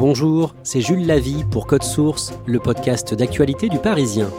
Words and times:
Bonjour, 0.00 0.54
c'est 0.62 0.80
Jules 0.80 1.06
Lavie 1.06 1.44
pour 1.50 1.66
Code 1.66 1.82
Source, 1.82 2.32
le 2.46 2.58
podcast 2.58 3.12
d'actualité 3.12 3.68
du 3.68 3.76
Parisien. 3.76 4.30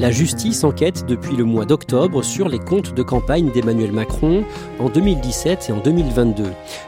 La 0.00 0.10
justice 0.10 0.64
enquête 0.64 1.04
depuis 1.06 1.36
le 1.36 1.44
mois 1.44 1.66
d'octobre 1.66 2.24
sur 2.24 2.48
les 2.48 2.58
comptes 2.58 2.94
de 2.94 3.02
campagne 3.02 3.50
d'Emmanuel 3.52 3.92
Macron 3.92 4.44
en 4.78 4.88
2017 4.88 5.66
et 5.68 5.72
en 5.72 5.80
2022. 5.80 6.44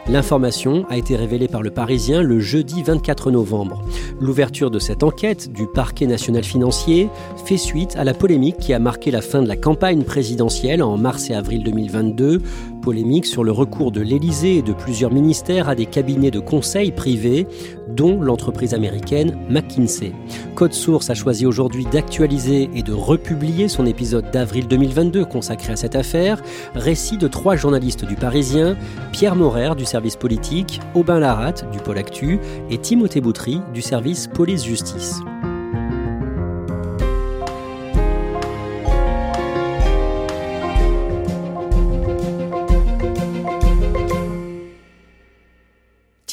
L'information 0.07 0.83
a 0.89 0.97
été 0.97 1.15
révélée 1.15 1.47
par 1.47 1.61
le 1.61 1.69
Parisien 1.69 2.23
le 2.23 2.39
jeudi 2.39 2.81
24 2.81 3.29
novembre. 3.29 3.83
L'ouverture 4.19 4.71
de 4.71 4.79
cette 4.79 5.03
enquête 5.03 5.53
du 5.53 5.67
parquet 5.67 6.07
national 6.07 6.43
financier 6.43 7.07
fait 7.45 7.57
suite 7.57 7.95
à 7.97 8.03
la 8.03 8.15
polémique 8.15 8.57
qui 8.57 8.73
a 8.73 8.79
marqué 8.79 9.11
la 9.11 9.21
fin 9.21 9.43
de 9.43 9.47
la 9.47 9.57
campagne 9.57 10.01
présidentielle 10.01 10.81
en 10.81 10.97
mars 10.97 11.29
et 11.29 11.35
avril 11.35 11.63
2022 11.63 12.41
polémique 12.83 13.25
sur 13.25 13.43
le 13.43 13.51
recours 13.51 13.91
de 13.91 14.01
l'Élysée 14.01 14.57
et 14.57 14.61
de 14.61 14.73
plusieurs 14.73 15.11
ministères 15.11 15.69
à 15.69 15.75
des 15.75 15.87
cabinets 15.87 16.29
de 16.29 16.39
conseil 16.39 16.91
privés, 16.91 17.47
dont 17.87 18.21
l'entreprise 18.21 18.73
américaine 18.73 19.37
McKinsey. 19.49 20.11
Code 20.55 20.73
Source 20.73 21.09
a 21.09 21.15
choisi 21.15 21.45
aujourd'hui 21.45 21.85
d'actualiser 21.85 22.69
et 22.75 22.83
de 22.83 22.93
republier 22.93 23.67
son 23.67 23.85
épisode 23.85 24.29
d'avril 24.31 24.67
2022 24.67 25.25
consacré 25.25 25.73
à 25.73 25.75
cette 25.75 25.95
affaire, 25.95 26.41
récit 26.75 27.17
de 27.17 27.27
trois 27.27 27.55
journalistes 27.55 28.05
du 28.05 28.15
Parisien, 28.15 28.77
Pierre 29.11 29.35
Morer 29.35 29.75
du 29.75 29.85
service 29.85 30.15
politique, 30.15 30.81
Aubin 30.93 31.19
Laratte 31.19 31.65
du 31.71 31.79
Pôle 31.79 31.97
Actu 31.97 32.39
et 32.69 32.77
Timothée 32.77 33.21
Boutry 33.21 33.61
du 33.73 33.81
service 33.81 34.27
police-justice. 34.27 35.21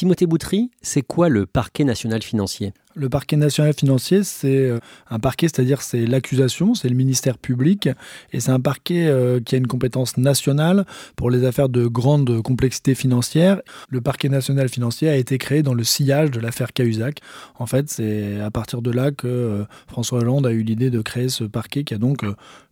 Timothée 0.01 0.25
Boutry, 0.25 0.71
c'est 0.81 1.03
quoi 1.03 1.29
le 1.29 1.45
parquet 1.45 1.83
national 1.83 2.23
financier? 2.23 2.73
Le 2.95 3.09
parquet 3.09 3.37
national 3.37 3.73
financier, 3.73 4.23
c'est 4.23 4.57
euh, 4.57 4.79
un 5.09 5.19
parquet, 5.19 5.47
c'est-à-dire 5.47 5.81
c'est 5.81 6.05
l'accusation, 6.05 6.75
c'est 6.75 6.89
le 6.89 6.95
ministère 6.95 7.37
public, 7.37 7.89
et 8.33 8.39
c'est 8.39 8.51
un 8.51 8.59
parquet 8.59 9.07
euh, 9.07 9.39
qui 9.39 9.55
a 9.55 9.57
une 9.57 9.67
compétence 9.67 10.17
nationale 10.17 10.85
pour 11.15 11.29
les 11.29 11.45
affaires 11.45 11.69
de 11.69 11.87
grande 11.87 12.41
complexité 12.41 12.95
financière. 12.95 13.61
Le 13.89 14.01
parquet 14.01 14.29
national 14.29 14.69
financier 14.69 15.09
a 15.09 15.15
été 15.15 15.37
créé 15.37 15.63
dans 15.63 15.73
le 15.73 15.83
sillage 15.83 16.31
de 16.31 16.39
l'affaire 16.39 16.73
Cahuzac. 16.73 17.19
En 17.57 17.65
fait, 17.65 17.89
c'est 17.89 18.39
à 18.39 18.51
partir 18.51 18.81
de 18.81 18.91
là 18.91 19.11
que 19.11 19.27
euh, 19.27 19.63
François 19.87 20.19
Hollande 20.19 20.45
a 20.45 20.51
eu 20.51 20.61
l'idée 20.61 20.89
de 20.89 21.01
créer 21.01 21.29
ce 21.29 21.43
parquet 21.43 21.83
qui 21.83 21.93
a 21.93 21.97
donc 21.97 22.23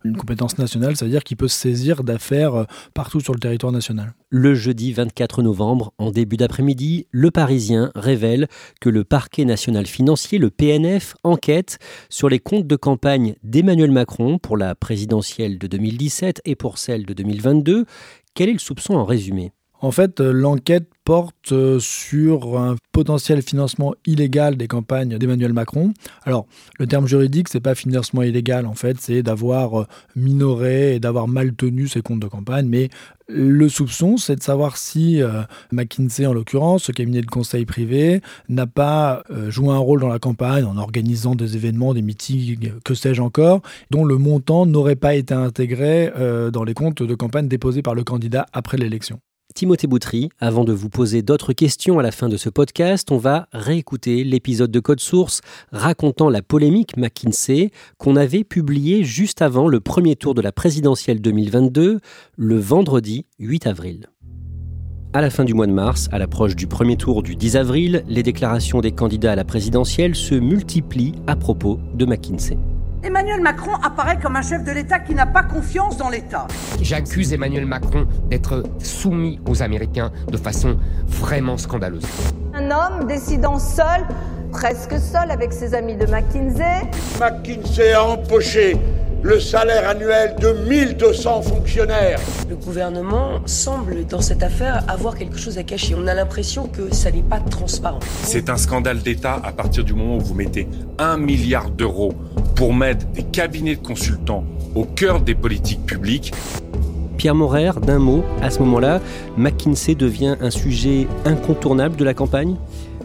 une 0.04 0.16
compétence 0.16 0.58
nationale, 0.58 0.96
c'est-à-dire 0.96 1.24
qu'il 1.24 1.36
peut 1.36 1.48
se 1.48 1.58
saisir 1.58 2.04
d'affaires 2.04 2.66
partout 2.94 3.20
sur 3.20 3.32
le 3.32 3.40
territoire 3.40 3.72
national. 3.72 4.14
Le 4.30 4.54
jeudi 4.54 4.92
24 4.92 5.42
novembre, 5.42 5.92
en 5.98 6.10
début 6.10 6.36
d'après-midi, 6.36 7.06
Le 7.10 7.30
Parisien 7.30 7.90
révèle 7.94 8.48
que 8.80 8.88
le 8.88 9.04
parquet 9.04 9.44
national 9.44 9.86
financier 9.86 10.10
le 10.32 10.50
PNF, 10.50 11.14
enquête 11.24 11.78
sur 12.08 12.28
les 12.28 12.38
comptes 12.38 12.66
de 12.66 12.76
campagne 12.76 13.34
d'Emmanuel 13.42 13.90
Macron 13.90 14.38
pour 14.38 14.56
la 14.56 14.74
présidentielle 14.74 15.58
de 15.58 15.66
2017 15.66 16.42
et 16.44 16.54
pour 16.54 16.78
celle 16.78 17.06
de 17.06 17.14
2022. 17.14 17.86
Quel 18.34 18.48
est 18.48 18.54
le 18.54 18.58
soupçon 18.58 18.94
en 18.94 19.04
résumé? 19.04 19.52
En 19.80 19.90
fait, 19.90 20.20
euh, 20.20 20.32
l'enquête 20.32 20.88
porte 21.04 21.52
euh, 21.52 21.78
sur 21.80 22.58
un 22.58 22.76
potentiel 22.92 23.42
financement 23.42 23.94
illégal 24.04 24.56
des 24.56 24.68
campagnes 24.68 25.16
d'Emmanuel 25.16 25.52
Macron. 25.52 25.94
Alors, 26.24 26.46
le 26.78 26.86
terme 26.86 27.06
juridique, 27.06 27.48
c'est 27.48 27.60
pas 27.60 27.74
financement 27.74 28.22
illégal, 28.22 28.66
en 28.66 28.74
fait, 28.74 28.98
c'est 29.00 29.22
d'avoir 29.22 29.80
euh, 29.80 29.86
minoré 30.14 30.96
et 30.96 31.00
d'avoir 31.00 31.28
mal 31.28 31.54
tenu 31.54 31.88
ses 31.88 32.02
comptes 32.02 32.20
de 32.20 32.26
campagne. 32.26 32.66
Mais 32.68 32.90
le 33.26 33.68
soupçon, 33.68 34.18
c'est 34.18 34.36
de 34.36 34.42
savoir 34.42 34.76
si 34.76 35.20
McKinsey, 35.70 36.26
en 36.26 36.32
l'occurrence, 36.32 36.84
ce 36.84 36.92
cabinet 36.92 37.20
de 37.20 37.26
conseil 37.26 37.64
privé, 37.64 38.22
n'a 38.48 38.66
pas 38.66 39.22
joué 39.46 39.68
un 39.68 39.78
rôle 39.78 40.00
dans 40.00 40.08
la 40.08 40.18
campagne 40.18 40.64
en 40.64 40.76
organisant 40.76 41.36
des 41.36 41.54
événements, 41.54 41.94
des 41.94 42.02
meetings, 42.02 42.72
que 42.84 42.94
sais-je 42.94 43.22
encore, 43.22 43.62
dont 43.92 44.04
le 44.04 44.18
montant 44.18 44.66
n'aurait 44.66 44.96
pas 44.96 45.14
été 45.14 45.32
intégré 45.32 46.12
dans 46.52 46.64
les 46.64 46.74
comptes 46.74 47.04
de 47.04 47.14
campagne 47.14 47.46
déposés 47.46 47.82
par 47.82 47.94
le 47.94 48.02
candidat 48.02 48.46
après 48.52 48.78
l'élection. 48.78 49.20
Timothée 49.54 49.86
Boutry, 49.86 50.30
avant 50.38 50.64
de 50.64 50.72
vous 50.72 50.88
poser 50.88 51.22
d'autres 51.22 51.52
questions 51.52 51.98
à 51.98 52.02
la 52.02 52.12
fin 52.12 52.28
de 52.28 52.36
ce 52.36 52.48
podcast, 52.48 53.10
on 53.10 53.18
va 53.18 53.48
réécouter 53.52 54.22
l'épisode 54.24 54.70
de 54.70 54.80
Code 54.80 55.00
Source 55.00 55.40
racontant 55.72 56.30
la 56.30 56.42
polémique 56.42 56.96
McKinsey 56.96 57.70
qu'on 57.98 58.16
avait 58.16 58.44
publié 58.44 59.02
juste 59.02 59.42
avant 59.42 59.68
le 59.68 59.80
premier 59.80 60.16
tour 60.16 60.34
de 60.34 60.40
la 60.40 60.52
présidentielle 60.52 61.20
2022, 61.20 62.00
le 62.36 62.58
vendredi 62.58 63.26
8 63.38 63.66
avril. 63.66 64.06
À 65.12 65.20
la 65.20 65.30
fin 65.30 65.44
du 65.44 65.54
mois 65.54 65.66
de 65.66 65.72
mars, 65.72 66.08
à 66.12 66.18
l'approche 66.18 66.54
du 66.54 66.68
premier 66.68 66.96
tour 66.96 67.22
du 67.22 67.34
10 67.34 67.56
avril, 67.56 68.04
les 68.08 68.22
déclarations 68.22 68.80
des 68.80 68.92
candidats 68.92 69.32
à 69.32 69.36
la 69.36 69.44
présidentielle 69.44 70.14
se 70.14 70.36
multiplient 70.36 71.14
à 71.26 71.34
propos 71.34 71.80
de 71.94 72.06
McKinsey. 72.06 72.56
Emmanuel 73.02 73.40
Macron 73.40 73.74
apparaît 73.82 74.18
comme 74.20 74.36
un 74.36 74.42
chef 74.42 74.62
de 74.62 74.72
l'État 74.72 74.98
qui 74.98 75.14
n'a 75.14 75.24
pas 75.24 75.42
confiance 75.42 75.96
dans 75.96 76.10
l'État. 76.10 76.46
J'accuse 76.82 77.32
Emmanuel 77.32 77.64
Macron 77.64 78.06
d'être 78.28 78.62
soumis 78.78 79.40
aux 79.48 79.62
Américains 79.62 80.12
de 80.30 80.36
façon 80.36 80.76
vraiment 81.06 81.56
scandaleuse. 81.56 82.04
Un 82.52 82.70
homme 82.70 83.06
décidant 83.06 83.58
seul, 83.58 84.02
presque 84.52 84.98
seul 84.98 85.30
avec 85.30 85.52
ses 85.52 85.72
amis 85.74 85.96
de 85.96 86.04
McKinsey. 86.04 86.90
McKinsey 87.18 87.92
a 87.92 88.04
empoché 88.04 88.76
le 89.22 89.38
salaire 89.38 89.88
annuel 89.88 90.34
de 90.40 90.52
1200 90.68 91.42
fonctionnaires. 91.42 92.18
Le 92.48 92.56
gouvernement 92.56 93.40
semble, 93.46 94.06
dans 94.06 94.20
cette 94.20 94.42
affaire, 94.42 94.84
avoir 94.88 95.16
quelque 95.16 95.38
chose 95.38 95.58
à 95.58 95.62
cacher. 95.62 95.94
On 95.96 96.06
a 96.06 96.14
l'impression 96.14 96.66
que 96.66 96.94
ça 96.94 97.10
n'est 97.10 97.22
pas 97.22 97.40
transparent. 97.40 98.00
C'est 98.22 98.48
un 98.48 98.56
scandale 98.56 99.00
d'État 99.00 99.40
à 99.44 99.52
partir 99.52 99.84
du 99.84 99.92
moment 99.92 100.16
où 100.16 100.20
vous 100.20 100.34
mettez 100.34 100.68
un 100.98 101.16
milliard 101.18 101.70
d'euros 101.70 102.12
pour 102.56 102.72
mettre 102.72 103.06
des 103.08 103.24
cabinets 103.24 103.76
de 103.76 103.86
consultants 103.86 104.44
au 104.74 104.84
cœur 104.84 105.20
des 105.20 105.34
politiques 105.34 105.84
publiques. 105.84 106.32
Pierre 107.18 107.34
Morer, 107.34 107.72
d'un 107.86 107.98
mot, 107.98 108.24
à 108.40 108.48
ce 108.48 108.60
moment-là, 108.60 109.00
McKinsey 109.36 109.94
devient 109.94 110.36
un 110.40 110.50
sujet 110.50 111.06
incontournable 111.26 111.96
de 111.96 112.04
la 112.04 112.14
campagne? 112.14 112.56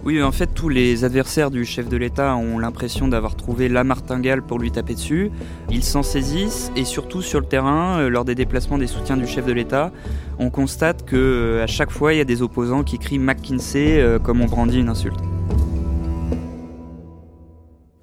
Oui, 0.06 0.22
en 0.22 0.32
fait, 0.32 0.54
tous 0.54 0.70
les 0.70 1.04
adversaires 1.04 1.50
du 1.50 1.66
chef 1.66 1.90
de 1.90 1.98
l'État 1.98 2.36
ont 2.36 2.60
l'impression 2.60 3.08
d'avoir 3.08 3.36
trouvé 3.36 3.68
la 3.68 3.84
martingale 3.84 4.44
pour 4.44 4.60
lui 4.60 4.70
taper 4.70 4.94
dessus. 4.94 5.32
Ils 5.72 5.84
s'en 5.84 6.04
saisissent 6.04 6.72
et 6.76 6.86
surtout 6.86 7.24
sur 7.24 7.40
le 7.40 7.48
terrain, 7.48 7.98
euh, 7.98 8.10
lors 8.10 8.24
des 8.24 8.36
déplacements 8.36 8.78
des 8.78 8.86
soutiens 8.86 9.18
du 9.18 9.26
chef 9.26 9.48
de 9.48 9.52
l'État, 9.52 9.92
on 10.38 10.52
constate 10.52 11.06
que 11.06 11.16
euh, 11.16 11.64
à 11.64 11.68
chaque 11.68 11.90
fois, 11.90 12.14
il 12.14 12.18
y 12.18 12.22
a 12.22 12.26
des 12.26 12.44
opposants 12.44 12.84
qui 12.84 13.00
crient 13.00 13.18
McKinsey 13.18 14.00
euh, 14.00 14.20
comme 14.20 14.42
on 14.42 14.46
brandit 14.46 14.80
une 14.80 14.90
insulte. 14.90 15.20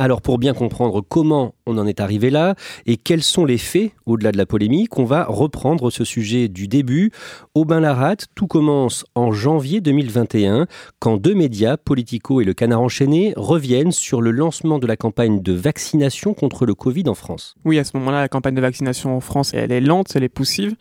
Alors 0.01 0.21
pour 0.21 0.39
bien 0.39 0.55
comprendre 0.55 1.01
comment 1.09 1.55
on 1.67 1.79
en 1.79 1.87
est 1.87 2.01
arrivé 2.01 2.31
là 2.31 2.55
et 2.87 2.97
quels 2.97 3.23
sont 3.23 3.45
les 3.45 3.59
faits 3.59 3.93
au-delà 4.07 4.33
de 4.33 4.37
la 4.37 4.47
polémique 4.47 4.99
On 4.99 5.05
va 5.05 5.25
reprendre 5.25 5.91
ce 5.91 6.05
sujet 6.05 6.49
du 6.49 6.69
début. 6.69 7.11
Aubin 7.55 7.81
Larate, 7.81 8.27
tout 8.35 8.47
commence 8.47 9.05
en 9.15 9.33
janvier 9.33 9.81
2021 9.81 10.67
quand 10.99 11.17
deux 11.17 11.35
médias, 11.35 11.77
Politico 11.77 12.41
et 12.41 12.45
Le 12.45 12.55
Canard 12.55 12.83
enchaîné, 12.83 13.33
reviennent 13.37 13.93
sur 13.93 14.21
le 14.21 14.31
lancement 14.31 14.79
de 14.79 14.87
la 14.87 14.97
campagne 14.97 15.43
de 15.43 15.53
vaccination 15.53 16.35
contre 16.35 16.67
le 16.67 16.75
Covid 16.75 17.09
en 17.09 17.15
France. 17.15 17.55
Oui, 17.65 17.79
à 17.79 17.85
ce 17.85 17.97
moment-là, 17.97 18.21
la 18.21 18.29
campagne 18.29 18.55
de 18.55 18.61
vaccination 18.61 19.17
en 19.17 19.21
France, 19.21 19.53
elle 19.55 19.73
est 19.73 19.81
lente, 19.81 20.13
elle 20.15 20.25
est 20.25 20.29
poussive. 20.29 20.75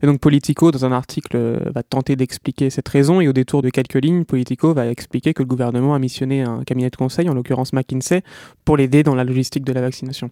Et 0.00 0.06
donc 0.06 0.20
Politico, 0.20 0.70
dans 0.70 0.84
un 0.84 0.92
article, 0.92 1.60
va 1.74 1.82
tenter 1.82 2.14
d'expliquer 2.14 2.70
cette 2.70 2.88
raison 2.88 3.20
et 3.20 3.26
au 3.26 3.32
détour 3.32 3.62
de 3.62 3.70
quelques 3.70 3.96
lignes, 3.96 4.24
Politico 4.24 4.72
va 4.72 4.86
expliquer 4.86 5.34
que 5.34 5.42
le 5.42 5.48
gouvernement 5.48 5.94
a 5.94 5.98
missionné 5.98 6.42
un 6.42 6.62
cabinet 6.62 6.90
de 6.90 6.96
conseil, 6.96 7.28
en 7.28 7.34
l'occurrence 7.34 7.72
McKinsey, 7.72 8.22
pour 8.64 8.76
l'aider 8.76 9.02
dans 9.02 9.16
la 9.16 9.24
logistique 9.24 9.64
de 9.64 9.72
la 9.72 9.80
vaccination. 9.80 10.27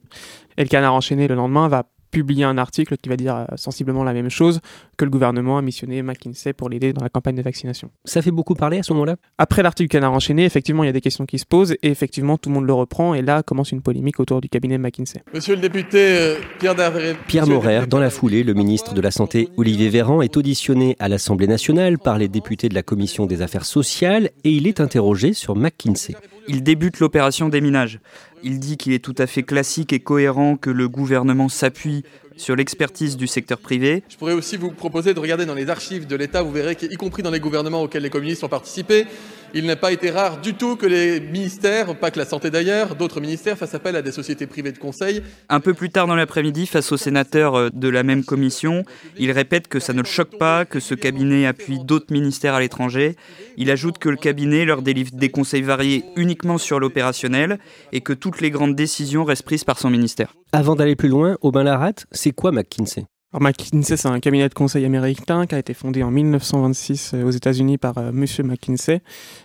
Et 0.56 0.62
le 0.62 0.69
canard 0.69 0.94
enchaîné 0.94 1.28
le 1.28 1.34
lendemain 1.34 1.69
va 1.69 1.84
publier 2.10 2.44
un 2.44 2.56
article 2.56 2.96
qui 2.96 3.10
va 3.10 3.16
dire 3.16 3.37
euh, 3.37 3.44
sensiblement 3.56 4.02
la 4.02 4.14
même 4.14 4.31
chose 4.31 4.60
que 4.96 5.04
le 5.04 5.10
gouvernement 5.10 5.58
a 5.58 5.62
missionné 5.62 6.02
McKinsey 6.02 6.54
pour 6.54 6.70
l'aider 6.70 6.94
dans 6.94 7.02
la 7.02 7.10
campagne 7.10 7.37
de 7.37 7.43
vaccination. 7.43 7.90
Ça 8.06 8.22
fait 8.22 8.31
beaucoup 8.31 8.54
parler 8.54 8.78
à 8.78 8.82
ce 8.82 8.93
moment-là? 8.94 9.16
Après 9.37 9.62
l'article 9.62 9.88
Canard 9.88 10.14
enchaîné, 10.14 10.46
effectivement, 10.46 10.82
il 10.82 10.87
y 10.87 10.90
a 10.90 10.93
des 10.93 11.02
questions 11.02 11.26
qui 11.26 11.38
se 11.38 11.44
posent 11.44 11.72
et 11.72 11.90
effectivement, 11.90 12.38
tout 12.38 12.48
le 12.48 12.54
monde 12.54 12.66
le 12.66 12.72
reprend 12.72 13.12
et 13.12 13.20
là 13.20 13.43
commence 13.43 13.72
une 13.72 13.82
polémique 13.82 14.19
autour 14.19 14.40
du 14.40 14.48
cabinet 14.48 14.78
McKinsey. 14.78 15.22
Monsieur 15.34 15.56
le 15.56 15.60
député 15.60 15.99
euh, 15.99 16.37
Pierre 16.58 16.75
Darvé... 16.75 17.16
Pierre 17.26 17.46
Morer, 17.46 17.87
dans 17.87 17.99
la 17.99 18.08
foulée, 18.10 18.44
le 18.44 18.54
ministre 18.54 18.94
de 18.94 19.00
la 19.02 19.10
Santé 19.10 19.50
Olivier 19.58 19.90
Véran 19.90 20.22
est 20.22 20.37
auditionné 20.37 20.96
à 20.99 21.08
l'Assemblée 21.08 21.46
nationale 21.46 21.99
par 21.99 22.16
les 22.16 22.28
députés 22.28 22.70
de 22.70 22.75
la 22.75 22.82
Commission 22.82 23.26
des 23.26 23.42
affaires 23.42 23.66
sociales 23.66 24.31
et 24.44 24.50
il 24.50 24.66
est 24.66 24.81
interrogé 24.81 25.34
sur 25.34 25.54
McKinsey. 25.54 26.14
Il 26.48 26.62
débute 26.62 27.00
l'opération 27.00 27.48
déminage. 27.48 28.00
Il 28.43 28.58
dit 28.60 28.76
qu'il 28.76 28.93
est 28.93 29.04
tout 29.04 29.14
à 29.19 29.26
fait 29.26 29.43
classique 29.43 29.93
et 29.93 30.00
cohérent 30.00 30.56
que 30.56 30.70
le 30.70 30.88
gouvernement 30.88 31.48
s'appuie 31.48 32.04
sur 32.37 32.56
l'expertise 32.56 33.17
du 33.17 33.27
secteur 33.27 33.59
privé. 33.59 34.03
Je 34.09 34.17
pourrais 34.17 34.33
aussi 34.33 34.56
vous 34.56 34.71
proposer 34.71 35.15
de 35.15 35.21
regarder 35.21 35.47
dans 35.47 35.55
les 35.55 35.69
archives 35.69 36.06
de 36.06 36.17
l'État, 36.17 36.43
vous 36.43 36.53
verrez 36.53 36.77
qu'y 36.77 36.97
compris 36.97 37.23
dans 37.23 37.31
les 37.31 37.41
gouvernements 37.41 37.83
auxquels 37.83 38.03
les 38.03 38.11
communistes 38.11 38.44
ont 38.44 38.49
participé, 38.49 39.06
il 39.55 39.65
n'a 39.65 39.77
pas 39.77 39.93
été 39.93 40.11
rare 40.11 40.41
du 40.41 40.55
tout 40.55 40.77
que 40.77 40.87
les 40.87 41.19
ministères, 41.19 41.97
pas 41.97 42.11
que 42.11 42.19
la 42.19 42.27
santé 42.27 42.50
d'ailleurs, 42.50 42.94
d'autres 42.94 43.21
ministères 43.21 43.56
fassent 43.56 43.75
appel 43.75 43.97
à 43.97 44.03
des 44.03 44.12
sociétés 44.12 44.47
privées 44.47 44.73
de 44.73 44.79
conseil. 44.79 45.23
Un 45.49 45.61
peu 45.61 45.73
plus 45.73 45.88
tard 45.88 46.06
dans 46.06 46.15
l'après-midi, 46.15 46.67
face 46.67 46.93
aux 46.93 46.97
sénateurs 46.97 47.55
euh, 47.55 47.69
de 47.73 47.88
la 47.88 48.03
même 48.03 48.25
commission, 48.25 48.85
il 49.19 49.31
répète 49.31 49.69
que 49.69 49.81
ça 49.81 49.93
ne 49.93 50.00
le 50.00 50.06
choque 50.06 50.37
pas, 50.38 50.65
que 50.65 50.81
ce 50.81 50.94
cabinet 50.94 51.47
appuie 51.47 51.79
d'autres 51.79 52.12
ministères 52.12 52.55
à 52.55 52.61
l'étranger. 52.61 53.17
Il 53.56 53.71
ajoute 53.71 53.99
que 53.99 54.09
le 54.09 54.17
cabinet 54.17 54.65
leur 54.65 54.83
délivre 54.83 55.12
des 55.12 55.31
conseils 55.31 55.62
variés 55.62 56.05
uniquement 56.17 56.59
sur 56.59 56.79
l'opérationnel 56.79 57.59
et 57.93 58.03
que 58.03 58.12
toutes 58.12 58.41
les 58.41 58.50
grandes 58.50 58.75
décisions 58.75 59.25
restent 59.25 59.44
prises 59.44 59.65
par 59.65 59.79
son 59.79 59.91
ministère. 59.91 60.35
Avant 60.56 60.75
d'aller 60.75 60.97
plus 60.97 61.11
loin, 61.11 61.37
Aubin 61.43 61.64
Larate, 61.64 62.06
c'est 62.12 62.32
quoi 62.32 62.50
McKinsey? 62.50 63.05
Alors 63.31 63.43
McKinsey, 63.43 63.99
c'est 63.99 64.08
un 64.08 64.19
cabinet 64.20 64.49
de 64.49 64.55
conseil 64.55 64.87
américain 64.87 65.44
qui 65.44 65.55
a 65.55 65.58
été 65.58 65.75
fondé 65.75 66.03
en 66.03 66.11
1926 66.11 67.12
euh, 67.12 67.25
aux 67.25 67.31
États-Unis 67.31 67.76
par 67.76 67.99
M. 67.99 68.06
Euh, 68.06 68.12
Monsieur 68.12 68.43
McKinsey. 68.43 69.03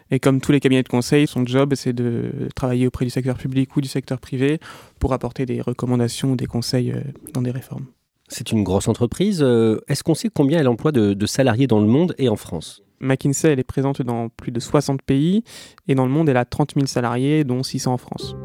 Et 0.09 0.21
comme 0.21 0.39
tous 0.39 0.53
les 0.53 0.61
cabinets 0.61 0.83
de 0.83 0.87
conseil, 0.87 1.27
son 1.27 1.45
job, 1.45 1.73
c'est 1.75 1.91
de 1.91 2.47
travailler 2.55 2.87
auprès 2.87 3.03
du 3.03 3.11
secteur 3.11 3.35
public 3.35 3.75
ou 3.75 3.81
du 3.81 3.89
secteur 3.89 4.21
privé 4.21 4.61
pour 5.01 5.11
apporter 5.11 5.45
des 5.45 5.59
recommandations 5.59 6.31
ou 6.31 6.35
des 6.37 6.45
conseils 6.45 6.93
euh, 6.93 7.01
dans 7.33 7.41
des 7.41 7.51
réformes. 7.51 7.87
C'est 8.29 8.53
une 8.53 8.63
grosse 8.63 8.87
entreprise. 8.87 9.41
Est-ce 9.89 10.05
qu'on 10.05 10.15
sait 10.15 10.29
combien 10.33 10.61
elle 10.61 10.69
emploie 10.69 10.93
de, 10.93 11.13
de 11.13 11.25
salariés 11.25 11.67
dans 11.67 11.81
le 11.81 11.87
monde 11.87 12.15
et 12.19 12.29
en 12.29 12.37
France? 12.37 12.83
McKinsey, 13.01 13.51
elle 13.51 13.59
est 13.59 13.65
présente 13.65 14.01
dans 14.01 14.29
plus 14.29 14.53
de 14.53 14.61
60 14.61 15.01
pays 15.01 15.43
et 15.89 15.95
dans 15.95 16.05
le 16.05 16.11
monde, 16.13 16.29
elle 16.29 16.37
a 16.37 16.45
30 16.45 16.75
000 16.75 16.85
salariés, 16.85 17.43
dont 17.43 17.63
600 17.63 17.91
en 17.91 17.97
France 17.97 18.37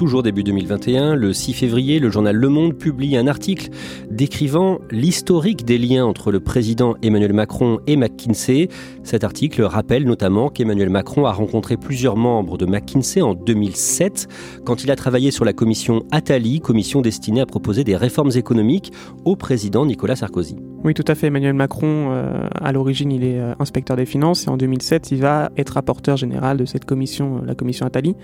toujours 0.00 0.22
début 0.22 0.42
2021, 0.42 1.14
le 1.14 1.34
6 1.34 1.52
février, 1.52 1.98
le 1.98 2.08
journal 2.08 2.34
Le 2.34 2.48
Monde 2.48 2.72
publie 2.72 3.18
un 3.18 3.26
article 3.26 3.68
décrivant 4.10 4.78
l'historique 4.90 5.66
des 5.66 5.76
liens 5.76 6.06
entre 6.06 6.32
le 6.32 6.40
président 6.40 6.94
Emmanuel 7.02 7.34
Macron 7.34 7.80
et 7.86 7.96
McKinsey. 7.96 8.68
Cet 9.02 9.24
article 9.24 9.60
rappelle 9.60 10.06
notamment 10.06 10.48
qu'Emmanuel 10.48 10.88
Macron 10.88 11.26
a 11.26 11.32
rencontré 11.32 11.76
plusieurs 11.76 12.16
membres 12.16 12.56
de 12.56 12.64
McKinsey 12.64 13.20
en 13.20 13.34
2007 13.34 14.26
quand 14.64 14.84
il 14.84 14.90
a 14.90 14.96
travaillé 14.96 15.30
sur 15.30 15.44
la 15.44 15.52
commission 15.52 16.02
Attali, 16.12 16.60
commission 16.60 17.02
destinée 17.02 17.42
à 17.42 17.46
proposer 17.46 17.84
des 17.84 17.94
réformes 17.94 18.32
économiques 18.34 18.94
au 19.26 19.36
président 19.36 19.84
Nicolas 19.84 20.16
Sarkozy. 20.16 20.56
Oui, 20.82 20.94
tout 20.94 21.04
à 21.08 21.14
fait. 21.14 21.26
Emmanuel 21.26 21.52
Macron, 21.52 22.08
euh, 22.10 22.48
à 22.54 22.72
l'origine, 22.72 23.12
il 23.12 23.22
est 23.22 23.38
euh, 23.38 23.52
inspecteur 23.58 23.98
des 23.98 24.06
finances 24.06 24.46
et 24.46 24.48
en 24.48 24.56
2007, 24.56 25.10
il 25.10 25.18
va 25.18 25.50
être 25.58 25.74
rapporteur 25.74 26.16
général 26.16 26.56
de 26.56 26.64
cette 26.64 26.86
commission, 26.86 27.36
euh, 27.36 27.46
la 27.46 27.54
commission 27.54 27.84
Attali. 27.84 28.16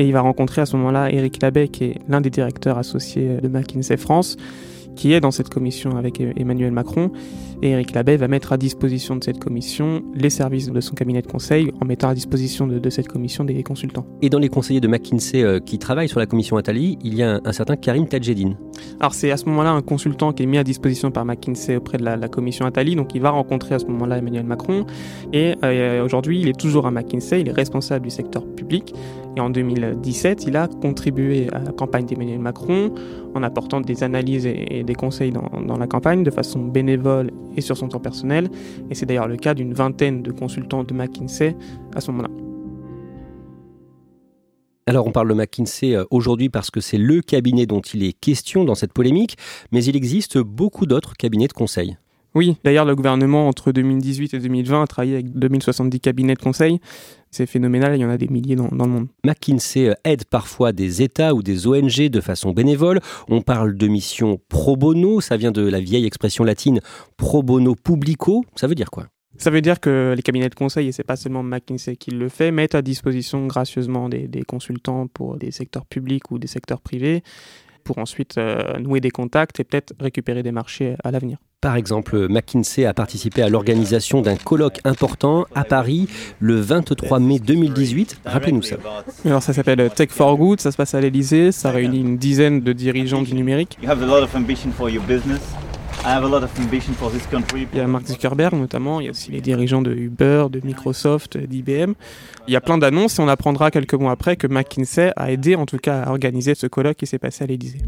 Et 0.00 0.06
il 0.06 0.12
va 0.14 0.22
rencontrer 0.22 0.62
à 0.62 0.66
ce 0.66 0.76
moment-là 0.78 1.12
Éric 1.12 1.42
Labbé, 1.42 1.68
qui 1.68 1.84
est 1.84 1.94
l'un 2.08 2.22
des 2.22 2.30
directeurs 2.30 2.78
associés 2.78 3.36
de 3.42 3.48
McKinsey 3.48 3.98
France, 3.98 4.38
qui 4.96 5.12
est 5.12 5.20
dans 5.20 5.30
cette 5.30 5.50
commission 5.50 5.98
avec 5.98 6.20
Emmanuel 6.20 6.72
Macron. 6.72 7.12
Et 7.62 7.72
Éric 7.72 7.92
Labbé 7.92 8.16
va 8.16 8.26
mettre 8.26 8.52
à 8.54 8.56
disposition 8.56 9.16
de 9.16 9.22
cette 9.22 9.38
commission 9.38 10.02
les 10.14 10.30
services 10.30 10.70
de 10.70 10.80
son 10.80 10.94
cabinet 10.94 11.20
de 11.20 11.26
conseil 11.26 11.70
en 11.82 11.84
mettant 11.84 12.08
à 12.08 12.14
disposition 12.14 12.66
de, 12.66 12.90
cette 12.90 13.08
commission 13.08 13.44
des 13.44 13.62
consultants. 13.62 14.06
Et 14.22 14.30
dans 14.30 14.38
les 14.38 14.48
conseillers 14.48 14.80
de 14.80 14.88
McKinsey 14.88 15.42
euh, 15.42 15.60
qui 15.60 15.78
travaillent 15.78 16.08
sur 16.08 16.18
la 16.18 16.24
commission 16.24 16.56
Attali, 16.56 16.98
il 17.04 17.14
y 17.14 17.22
a 17.22 17.38
un, 17.44 17.52
certain 17.52 17.76
Karim 17.76 18.08
Tadjedine. 18.08 18.56
Alors 19.00 19.12
c'est 19.12 19.30
à 19.30 19.36
ce 19.36 19.44
moment-là 19.46 19.72
un 19.72 19.82
consultant 19.82 20.32
qui 20.32 20.44
est 20.44 20.46
mis 20.46 20.56
à 20.56 20.64
disposition 20.64 21.10
par 21.10 21.26
McKinsey 21.26 21.76
auprès 21.76 21.98
de 21.98 22.04
la, 22.04 22.16
commission 22.28 22.64
Attali, 22.64 22.96
donc 22.96 23.14
il 23.14 23.20
va 23.20 23.30
rencontrer 23.30 23.74
à 23.74 23.78
ce 23.78 23.84
moment-là 23.84 24.16
Emmanuel 24.16 24.44
Macron. 24.44 24.86
Et 25.34 25.56
euh, 25.62 26.02
aujourd'hui, 26.02 26.40
il 26.40 26.48
est 26.48 26.58
toujours 26.58 26.86
à 26.86 26.90
McKinsey, 26.90 27.42
il 27.42 27.48
est 27.48 27.52
responsable 27.52 28.04
du 28.04 28.10
secteur 28.10 28.46
public. 28.46 28.94
Et 29.36 29.40
en 29.40 29.50
2017, 29.50 30.44
il 30.46 30.56
a 30.56 30.66
contribué 30.66 31.48
à 31.52 31.60
la 31.60 31.72
campagne 31.72 32.04
d'Emmanuel 32.04 32.40
Macron 32.40 32.92
en 33.34 33.42
apportant 33.42 33.80
des 33.80 34.02
analyses 34.02 34.46
et, 34.46 34.82
des 34.82 34.94
conseils 34.94 35.30
dans, 35.30 35.76
la 35.76 35.86
campagne 35.86 36.24
de 36.24 36.30
façon 36.30 36.64
bénévole 36.64 37.30
et 37.56 37.60
sur 37.60 37.76
son 37.76 37.88
temps 37.88 38.00
personnel. 38.00 38.48
Et 38.90 38.94
c'est 38.94 39.06
d'ailleurs 39.06 39.28
le 39.28 39.36
cas 39.36 39.54
d'une 39.54 39.72
vingtaine 39.72 40.22
de 40.22 40.32
consultants 40.32 40.84
de 40.84 40.94
McKinsey 40.94 41.56
à 41.94 42.00
ce 42.00 42.10
moment-là. 42.10 42.30
Alors 44.86 45.06
on 45.06 45.12
parle 45.12 45.28
de 45.28 45.34
McKinsey 45.34 45.94
euh, 45.94 46.04
aujourd'hui 46.10 46.48
parce 46.48 46.72
que 46.72 46.80
c'est 46.80 46.98
le 46.98 47.20
cabinet 47.20 47.66
dont 47.66 47.80
il 47.80 48.02
est 48.02 48.12
question 48.12 48.64
dans 48.64 48.74
cette 48.74 48.92
polémique, 48.92 49.36
mais 49.70 49.84
il 49.84 49.94
existe 49.94 50.38
beaucoup 50.38 50.86
d'autres 50.86 51.16
cabinets 51.16 51.46
de 51.46 51.52
conseil. 51.52 51.96
Oui, 52.34 52.56
d'ailleurs, 52.64 52.84
le 52.84 52.94
gouvernement, 52.94 53.48
entre 53.48 53.72
2018 53.72 54.34
et 54.34 54.38
2020, 54.38 54.82
a 54.82 54.86
travaillé 54.86 55.14
avec 55.14 55.32
2070 55.36 56.00
cabinets 56.00 56.34
de 56.34 56.40
conseil. 56.40 56.80
C'est 57.30 57.46
phénoménal, 57.46 57.96
il 57.96 58.00
y 58.00 58.04
en 58.04 58.10
a 58.10 58.16
des 58.16 58.28
milliers 58.28 58.56
dans, 58.56 58.68
dans, 58.68 58.86
le 58.86 58.90
monde. 58.90 59.08
McKinsey 59.24 59.88
euh, 59.88 59.94
aide 60.04 60.24
parfois 60.24 60.72
des 60.72 61.02
États 61.02 61.34
ou 61.34 61.42
des 61.42 61.66
ONG 61.66 62.08
de 62.08 62.20
façon 62.20 62.52
bénévole. 62.52 63.00
On 63.28 63.40
parle 63.40 63.76
de 63.76 63.86
mission 63.88 64.40
pro 64.48 64.76
bono, 64.76 65.20
ça 65.20 65.36
vient 65.36 65.52
de 65.52 65.62
la 65.62 65.80
vieille 65.80 66.06
expression 66.06 66.44
latine 66.44 66.80
pro 67.16 67.42
bono 67.42 67.74
publico. 67.74 68.44
Ça 68.56 68.66
veut 68.66 68.74
dire 68.74 68.90
quoi? 68.90 69.06
Ça 69.36 69.50
veut 69.50 69.60
dire 69.60 69.80
que 69.80 70.12
les 70.16 70.22
cabinets 70.22 70.48
de 70.48 70.54
conseil, 70.54 70.88
et 70.88 70.92
c'est 70.92 71.04
pas 71.04 71.16
seulement 71.16 71.42
McKinsey 71.42 71.96
qui 71.96 72.10
le 72.10 72.28
fait, 72.28 72.50
mettent 72.50 72.74
à 72.74 72.82
disposition 72.82 73.46
gracieusement 73.46 74.08
des, 74.08 74.28
des 74.28 74.42
consultants 74.42 75.06
pour 75.06 75.36
des 75.36 75.50
secteurs 75.50 75.86
publics 75.86 76.30
ou 76.30 76.38
des 76.38 76.48
secteurs 76.48 76.80
privés 76.80 77.22
pour 77.84 77.98
ensuite 77.98 78.38
euh, 78.38 78.78
nouer 78.78 79.00
des 79.00 79.10
contacts 79.10 79.58
et 79.60 79.64
peut-être 79.64 79.94
récupérer 79.98 80.42
des 80.42 80.52
marchés 80.52 80.96
à 81.02 81.10
l'avenir. 81.10 81.38
Par 81.62 81.76
exemple, 81.76 82.26
McKinsey 82.30 82.86
a 82.86 82.94
participé 82.94 83.42
à 83.42 83.50
l'organisation 83.50 84.22
d'un 84.22 84.36
colloque 84.36 84.80
important 84.84 85.44
à 85.54 85.64
Paris 85.64 86.08
le 86.38 86.58
23 86.58 87.18
mai 87.18 87.38
2018. 87.38 88.22
Rappelez-nous 88.24 88.62
ça. 88.62 88.76
Alors 89.26 89.42
ça 89.42 89.52
s'appelle 89.52 89.90
Tech 89.94 90.08
for 90.08 90.38
Good, 90.38 90.58
ça 90.58 90.72
se 90.72 90.78
passe 90.78 90.94
à 90.94 91.02
l'Elysée, 91.02 91.52
ça 91.52 91.70
réunit 91.70 92.00
une 92.00 92.16
dizaine 92.16 92.62
de 92.62 92.72
dirigeants 92.72 93.20
du 93.20 93.34
numérique. 93.34 93.76
Il 97.74 97.78
y 97.78 97.82
a 97.82 97.86
Mark 97.86 98.06
Zuckerberg 98.06 98.54
notamment, 98.54 99.00
il 99.00 99.04
y 99.04 99.08
a 99.08 99.10
aussi 99.10 99.30
les 99.30 99.42
dirigeants 99.42 99.82
de 99.82 99.92
Uber, 99.92 100.46
de 100.50 100.62
Microsoft, 100.64 101.36
d'IBM. 101.36 101.92
Il 102.48 102.54
y 102.54 102.56
a 102.56 102.62
plein 102.62 102.78
d'annonces 102.78 103.18
et 103.18 103.22
on 103.22 103.28
apprendra 103.28 103.70
quelques 103.70 103.92
mois 103.92 104.12
après 104.12 104.36
que 104.36 104.46
McKinsey 104.46 105.12
a 105.14 105.30
aidé 105.30 105.56
en 105.56 105.66
tout 105.66 105.76
cas 105.76 106.04
à 106.04 106.10
organiser 106.10 106.54
ce 106.54 106.68
colloque 106.68 106.96
qui 106.96 107.06
s'est 107.06 107.18
passé 107.18 107.44
à 107.44 107.48
l'Élysée. 107.48 107.82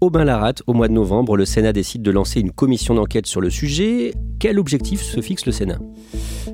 Aubin 0.00 0.24
Laratte, 0.24 0.62
au 0.68 0.74
mois 0.74 0.86
de 0.86 0.92
novembre, 0.92 1.36
le 1.36 1.44
Sénat 1.44 1.72
décide 1.72 2.02
de 2.02 2.12
lancer 2.12 2.38
une 2.38 2.52
commission 2.52 2.94
d'enquête 2.94 3.26
sur 3.26 3.40
le 3.40 3.50
sujet. 3.50 4.14
Quel 4.38 4.60
objectif 4.60 5.02
se 5.02 5.20
fixe 5.20 5.44
le 5.44 5.50
Sénat? 5.50 5.78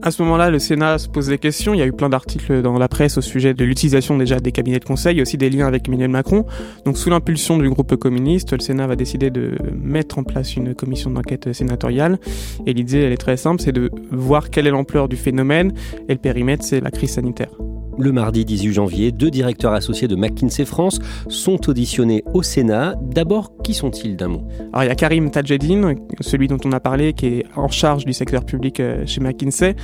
À 0.00 0.10
ce 0.10 0.22
moment-là, 0.22 0.50
le 0.50 0.58
Sénat 0.58 0.96
se 0.96 1.10
pose 1.10 1.26
des 1.26 1.36
questions. 1.36 1.74
Il 1.74 1.78
y 1.78 1.82
a 1.82 1.86
eu 1.86 1.92
plein 1.92 2.08
d'articles 2.08 2.62
dans 2.62 2.78
la 2.78 2.88
presse 2.88 3.18
au 3.18 3.20
sujet 3.20 3.52
de 3.52 3.62
l'utilisation 3.64 4.16
déjà 4.16 4.40
des 4.40 4.50
cabinets 4.50 4.78
de 4.78 4.84
conseil, 4.86 5.20
aussi 5.20 5.36
des 5.36 5.50
liens 5.50 5.66
avec 5.66 5.86
Emmanuel 5.88 6.08
Macron. 6.08 6.46
Donc 6.86 6.96
sous 6.96 7.10
l'impulsion 7.10 7.58
du 7.58 7.68
groupe 7.68 7.96
communiste, 7.96 8.54
le 8.54 8.60
Sénat 8.60 8.86
va 8.86 8.96
décider 8.96 9.28
de 9.30 9.52
mettre 9.78 10.18
en 10.18 10.24
place 10.24 10.56
une 10.56 10.74
commission 10.74 11.10
d'enquête 11.10 11.52
sénatoriale. 11.52 12.18
Et 12.64 12.72
l'idée, 12.72 13.00
elle 13.00 13.12
est 13.12 13.18
très 13.18 13.36
simple, 13.36 13.60
c'est 13.60 13.72
de 13.72 13.90
voir 14.10 14.48
quelle 14.48 14.66
est 14.66 14.70
l'ampleur 14.70 15.06
du 15.06 15.16
phénomène. 15.16 15.74
Et 16.08 16.14
le 16.14 16.18
périmètre, 16.18 16.64
c'est 16.64 16.80
la 16.80 16.90
crise 16.90 17.10
sanitaire. 17.10 17.50
Le 17.98 18.12
mardi 18.12 18.44
18 18.44 18.72
janvier, 18.72 19.12
deux 19.12 19.30
directeurs 19.30 19.72
associés 19.72 20.08
de 20.08 20.16
McKinsey 20.16 20.64
France 20.64 20.98
sont 21.28 21.68
auditionnés 21.68 22.24
au 22.34 22.42
Sénat. 22.42 22.94
D'abord, 23.02 23.52
qui 23.62 23.74
sont-ils 23.74 24.16
d'un 24.16 24.28
mot? 24.28 24.48
Alors 24.72 24.84
il 24.84 24.88
y 24.88 24.90
a 24.90 24.94
Karim 24.94 25.30
Tadjedine, 25.30 25.94
celui 26.20 26.48
dont 26.48 26.58
on 26.64 26.72
a 26.72 26.80
parlé, 26.80 27.12
qui 27.12 27.26
est 27.26 27.46
en 27.56 27.68
charge 27.68 28.04
du 28.04 28.12
secteur 28.12 28.44
public 28.44 28.80
euh, 28.80 29.06
chez 29.06 29.20
McKinsey. 29.20 29.76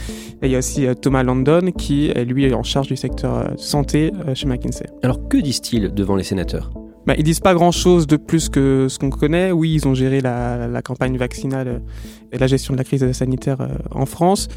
Et 0.42 0.46
il 0.46 0.50
y 0.50 0.54
a 0.56 0.58
aussi 0.58 0.86
euh, 0.86 0.94
Thomas 0.94 1.22
Landon, 1.22 1.70
qui 1.76 2.12
lui 2.26 2.44
est 2.44 2.54
en 2.54 2.62
charge 2.62 2.88
du 2.88 2.96
secteur 2.96 3.38
euh, 3.38 3.48
santé 3.56 4.12
chez 4.34 4.46
McKinsey. 4.46 4.86
Alors 5.02 5.28
que 5.28 5.36
disent-ils 5.36 5.92
devant 5.94 6.16
les 6.16 6.24
sénateurs? 6.24 6.70
Bah, 7.10 7.16
Ils 7.18 7.24
disent 7.24 7.40
pas 7.40 7.54
grand-chose 7.54 8.06
de 8.06 8.16
plus 8.16 8.48
que 8.48 8.86
ce 8.88 8.98
qu'on 8.98 9.10
connaît. 9.10 9.50
Oui, 9.50 9.74
ils 9.74 9.88
ont 9.88 9.94
géré 9.94 10.20
la, 10.20 10.80
campagne 10.84 11.16
vaccinale 11.16 11.82
et 12.30 12.38
la 12.38 12.46
gestion 12.46 12.72
de 12.72 12.78
la 12.78 12.84
crise 12.84 13.10
sanitaire 13.12 13.58
en 13.90 14.06
France. 14.06 14.48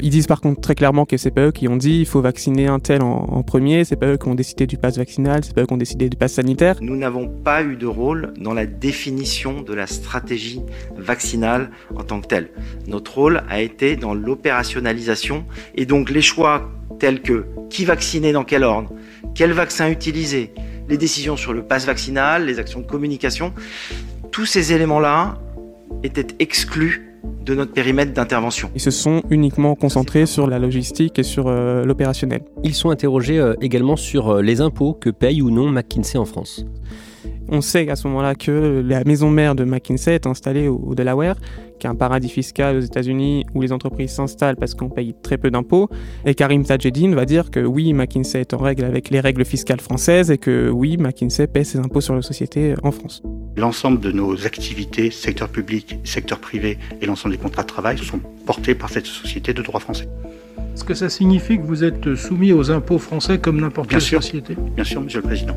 Ils 0.00 0.10
disent 0.10 0.26
par 0.26 0.40
contre 0.40 0.60
très 0.60 0.74
clairement 0.74 1.06
que 1.06 1.16
c'est 1.16 1.30
pas 1.30 1.46
eux 1.46 1.52
qui 1.52 1.68
ont 1.68 1.76
dit 1.76 2.00
il 2.00 2.06
faut 2.06 2.20
vacciner 2.20 2.66
un 2.66 2.78
tel 2.78 3.02
en, 3.02 3.14
en 3.14 3.42
premier, 3.42 3.84
c'est 3.84 3.96
pas 3.96 4.08
eux 4.08 4.16
qui 4.18 4.28
ont 4.28 4.34
décidé 4.34 4.66
du 4.66 4.76
pass 4.76 4.98
vaccinal, 4.98 5.40
c'est 5.42 5.54
pas 5.54 5.62
eux 5.62 5.66
qui 5.66 5.72
ont 5.72 5.78
décidé 5.78 6.08
du 6.08 6.16
pass 6.16 6.34
sanitaire. 6.34 6.76
Nous 6.80 6.96
n'avons 6.96 7.28
pas 7.28 7.62
eu 7.62 7.76
de 7.76 7.86
rôle 7.86 8.34
dans 8.38 8.52
la 8.52 8.66
définition 8.66 9.62
de 9.62 9.72
la 9.72 9.86
stratégie 9.86 10.60
vaccinale 10.96 11.70
en 11.94 12.04
tant 12.04 12.20
que 12.20 12.26
telle. 12.26 12.50
Notre 12.86 13.14
rôle 13.14 13.42
a 13.48 13.62
été 13.62 13.96
dans 13.96 14.12
l'opérationnalisation 14.12 15.44
et 15.74 15.86
donc 15.86 16.10
les 16.10 16.22
choix 16.22 16.68
tels 16.98 17.22
que 17.22 17.46
qui 17.70 17.84
vacciner 17.84 18.32
dans 18.32 18.44
quel 18.44 18.64
ordre, 18.64 18.92
quel 19.34 19.52
vaccin 19.52 19.88
utiliser, 19.88 20.52
les 20.88 20.96
décisions 20.96 21.36
sur 21.36 21.52
le 21.52 21.62
pass 21.62 21.86
vaccinal, 21.86 22.46
les 22.46 22.58
actions 22.58 22.80
de 22.80 22.86
communication, 22.86 23.52
tous 24.30 24.46
ces 24.46 24.72
éléments-là 24.72 25.38
étaient 26.02 26.26
exclus 26.38 27.06
de 27.44 27.54
notre 27.54 27.72
périmètre 27.72 28.12
d'intervention. 28.12 28.70
Ils 28.74 28.80
se 28.80 28.90
sont 28.90 29.22
uniquement 29.30 29.74
concentrés 29.74 30.26
sur 30.26 30.46
la 30.46 30.58
logistique 30.58 31.18
et 31.18 31.22
sur 31.22 31.46
euh, 31.46 31.84
l'opérationnel. 31.84 32.42
Ils 32.64 32.74
sont 32.74 32.90
interrogés 32.90 33.38
euh, 33.38 33.54
également 33.60 33.96
sur 33.96 34.28
euh, 34.30 34.42
les 34.42 34.60
impôts 34.60 34.94
que 34.94 35.10
paye 35.10 35.42
ou 35.42 35.50
non 35.50 35.70
McKinsey 35.70 36.18
en 36.18 36.24
France. 36.24 36.64
On 37.48 37.60
sait 37.60 37.88
à 37.88 37.96
ce 37.96 38.08
moment-là 38.08 38.34
que 38.34 38.82
la 38.86 39.04
maison 39.04 39.30
mère 39.30 39.54
de 39.54 39.64
McKinsey 39.64 40.14
est 40.14 40.26
installée 40.26 40.68
au, 40.68 40.94
Delaware, 40.94 41.36
qui 41.78 41.86
est 41.86 41.90
un 41.90 41.94
paradis 41.94 42.28
fiscal 42.28 42.76
aux 42.76 42.80
États-Unis 42.80 43.44
où 43.54 43.62
les 43.62 43.72
entreprises 43.72 44.12
s'installent 44.12 44.56
parce 44.56 44.74
qu'on 44.74 44.88
paye 44.88 45.14
très 45.22 45.38
peu 45.38 45.50
d'impôts. 45.50 45.88
Et 46.24 46.34
Karim 46.34 46.64
Tajedine 46.64 47.14
va 47.14 47.24
dire 47.24 47.50
que 47.50 47.60
oui, 47.60 47.92
McKinsey 47.92 48.40
est 48.40 48.54
en 48.54 48.58
règle 48.58 48.84
avec 48.84 49.10
les 49.10 49.20
règles 49.20 49.44
fiscales 49.44 49.80
françaises 49.80 50.30
et 50.30 50.38
que 50.38 50.70
oui, 50.70 50.96
McKinsey 50.96 51.46
paie 51.46 51.64
ses 51.64 51.78
impôts 51.78 52.00
sur 52.00 52.16
les 52.16 52.22
sociétés 52.22 52.74
en 52.82 52.90
France. 52.90 53.22
L'ensemble 53.56 54.00
de 54.00 54.12
nos 54.12 54.46
activités, 54.46 55.10
secteur 55.10 55.48
public, 55.48 55.98
secteur 56.04 56.38
privé 56.38 56.78
et 57.00 57.06
l'ensemble 57.06 57.36
des 57.36 57.40
contrats 57.40 57.62
de 57.62 57.68
travail 57.68 57.98
sont 57.98 58.20
portés 58.44 58.74
par 58.74 58.90
cette 58.90 59.06
société 59.06 59.54
de 59.54 59.62
droit 59.62 59.80
français. 59.80 60.08
Est-ce 60.74 60.84
que 60.84 60.94
ça 60.94 61.08
signifie 61.08 61.56
que 61.56 61.62
vous 61.62 61.84
êtes 61.84 62.14
soumis 62.16 62.52
aux 62.52 62.70
impôts 62.70 62.98
français 62.98 63.38
comme 63.38 63.60
n'importe 63.60 63.88
quelle 63.88 64.00
société? 64.00 64.56
Bien 64.74 64.84
sûr, 64.84 65.00
Monsieur 65.00 65.20
le 65.20 65.26
Président. 65.26 65.56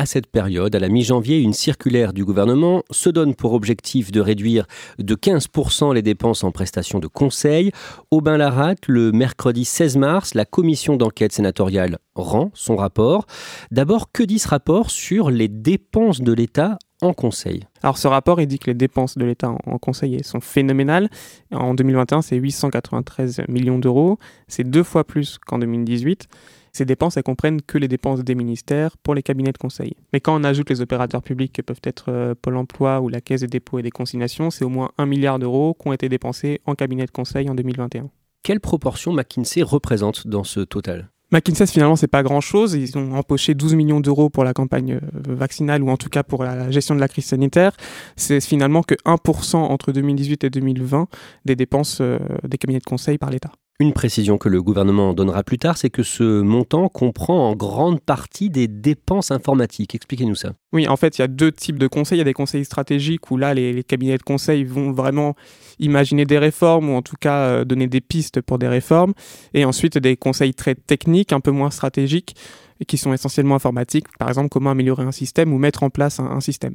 À 0.00 0.06
cette 0.06 0.28
période, 0.28 0.74
à 0.74 0.78
la 0.78 0.88
mi-janvier, 0.88 1.40
une 1.40 1.52
circulaire 1.52 2.14
du 2.14 2.24
gouvernement 2.24 2.82
se 2.90 3.10
donne 3.10 3.34
pour 3.34 3.52
objectif 3.52 4.10
de 4.10 4.22
réduire 4.22 4.64
de 4.98 5.14
15% 5.14 5.92
les 5.92 6.00
dépenses 6.00 6.42
en 6.42 6.52
prestations 6.52 7.00
de 7.00 7.06
conseil. 7.06 7.70
Aubin 8.10 8.38
Larat, 8.38 8.76
le 8.88 9.12
mercredi 9.12 9.66
16 9.66 9.98
mars, 9.98 10.32
la 10.32 10.46
commission 10.46 10.96
d'enquête 10.96 11.32
sénatoriale 11.32 11.98
rend 12.14 12.50
son 12.54 12.76
rapport. 12.76 13.26
D'abord, 13.72 14.10
que 14.10 14.22
dit 14.22 14.38
ce 14.38 14.48
rapport 14.48 14.90
sur 14.90 15.30
les 15.30 15.48
dépenses 15.48 16.22
de 16.22 16.32
l'État 16.32 16.78
en 17.02 17.12
conseil? 17.12 17.64
Alors 17.82 17.98
ce 17.98 18.08
rapport, 18.08 18.40
il 18.40 18.46
dit 18.46 18.58
que 18.58 18.68
les 18.70 18.74
dépenses 18.74 19.18
de 19.18 19.26
l'État 19.26 19.54
en 19.66 19.76
conseil 19.76 20.24
sont 20.24 20.40
phénoménales. 20.40 21.10
En 21.52 21.74
2021, 21.74 22.22
c'est 22.22 22.36
893 22.36 23.42
millions 23.48 23.78
d'euros. 23.78 24.18
C'est 24.48 24.64
deux 24.64 24.82
fois 24.82 25.04
plus 25.04 25.36
qu'en 25.36 25.58
2018. 25.58 26.26
Ces 26.72 26.84
dépenses, 26.84 27.16
elles 27.16 27.22
comprennent 27.22 27.62
que 27.62 27.78
les 27.78 27.88
dépenses 27.88 28.22
des 28.22 28.34
ministères 28.34 28.96
pour 28.98 29.14
les 29.14 29.22
cabinets 29.22 29.52
de 29.52 29.58
conseil. 29.58 29.94
Mais 30.12 30.20
quand 30.20 30.38
on 30.38 30.44
ajoute 30.44 30.70
les 30.70 30.80
opérateurs 30.80 31.22
publics 31.22 31.52
que 31.52 31.62
peuvent 31.62 31.80
être 31.84 32.06
euh, 32.08 32.34
Pôle 32.40 32.56
emploi 32.56 33.00
ou 33.00 33.08
la 33.08 33.20
Caisse 33.20 33.40
des 33.40 33.46
dépôts 33.46 33.78
et 33.78 33.82
des 33.82 33.90
consignations, 33.90 34.50
c'est 34.50 34.64
au 34.64 34.68
moins 34.68 34.90
1 34.98 35.06
milliard 35.06 35.38
d'euros 35.38 35.76
qui 35.80 35.88
ont 35.88 35.92
été 35.92 36.08
dépensés 36.08 36.60
en 36.66 36.74
cabinet 36.74 37.06
de 37.06 37.10
conseil 37.10 37.48
en 37.48 37.54
2021. 37.54 38.08
Quelle 38.42 38.60
proportion 38.60 39.12
McKinsey 39.12 39.62
représente 39.62 40.26
dans 40.26 40.44
ce 40.44 40.60
total? 40.60 41.10
McKinsey, 41.32 41.66
finalement, 41.66 41.94
c'est 41.94 42.08
pas 42.08 42.24
grand-chose. 42.24 42.74
Ils 42.74 42.98
ont 42.98 43.14
empoché 43.14 43.54
12 43.54 43.74
millions 43.74 44.00
d'euros 44.00 44.30
pour 44.30 44.42
la 44.42 44.52
campagne 44.52 44.94
euh, 44.94 45.00
vaccinale 45.28 45.82
ou 45.82 45.90
en 45.90 45.96
tout 45.96 46.08
cas 46.08 46.22
pour 46.24 46.42
la 46.42 46.70
gestion 46.70 46.94
de 46.94 47.00
la 47.00 47.08
crise 47.08 47.26
sanitaire. 47.26 47.76
C'est 48.16 48.40
finalement 48.40 48.82
que 48.82 48.94
1% 49.04 49.56
entre 49.56 49.92
2018 49.92 50.44
et 50.44 50.50
2020 50.50 51.06
des 51.44 51.54
dépenses 51.54 51.98
euh, 52.00 52.18
des 52.42 52.58
cabinets 52.58 52.80
de 52.80 52.84
conseil 52.84 53.16
par 53.16 53.30
l'État. 53.30 53.52
Une 53.80 53.94
précision 53.94 54.36
que 54.36 54.50
le 54.50 54.60
gouvernement 54.62 55.14
donnera 55.14 55.42
plus 55.42 55.56
tard, 55.56 55.78
c'est 55.78 55.88
que 55.88 56.02
ce 56.02 56.42
montant 56.42 56.90
comprend 56.90 57.48
en 57.48 57.56
grande 57.56 57.98
partie 57.98 58.50
des 58.50 58.68
dépenses 58.68 59.30
informatiques. 59.30 59.94
Expliquez-nous 59.94 60.34
ça. 60.34 60.52
Oui, 60.74 60.86
en 60.86 60.98
fait, 60.98 61.16
il 61.16 61.22
y 61.22 61.24
a 61.24 61.28
deux 61.28 61.50
types 61.50 61.78
de 61.78 61.86
conseils. 61.86 62.18
Il 62.18 62.20
y 62.20 62.20
a 62.20 62.26
des 62.26 62.34
conseils 62.34 62.66
stratégiques 62.66 63.30
où 63.30 63.38
là, 63.38 63.54
les, 63.54 63.82
cabinets 63.82 64.18
de 64.18 64.22
conseil 64.22 64.64
vont 64.64 64.92
vraiment 64.92 65.34
imaginer 65.78 66.26
des 66.26 66.36
réformes 66.36 66.90
ou 66.90 66.94
en 66.94 67.00
tout 67.00 67.16
cas 67.18 67.38
euh, 67.38 67.64
donner 67.64 67.86
des 67.86 68.02
pistes 68.02 68.42
pour 68.42 68.58
des 68.58 68.68
réformes. 68.68 69.14
Et 69.54 69.64
ensuite, 69.64 69.96
des 69.96 70.14
conseils 70.14 70.52
très 70.52 70.74
techniques, 70.74 71.32
un 71.32 71.40
peu 71.40 71.50
moins 71.50 71.70
stratégiques, 71.70 72.36
et 72.80 72.84
qui 72.84 72.98
sont 72.98 73.14
essentiellement 73.14 73.54
informatiques. 73.54 74.08
Par 74.18 74.28
exemple, 74.28 74.50
comment 74.50 74.68
améliorer 74.68 75.04
un 75.04 75.12
système 75.12 75.54
ou 75.54 75.58
mettre 75.58 75.84
en 75.84 75.88
place 75.88 76.20
un, 76.20 76.26
un 76.26 76.40
système. 76.40 76.74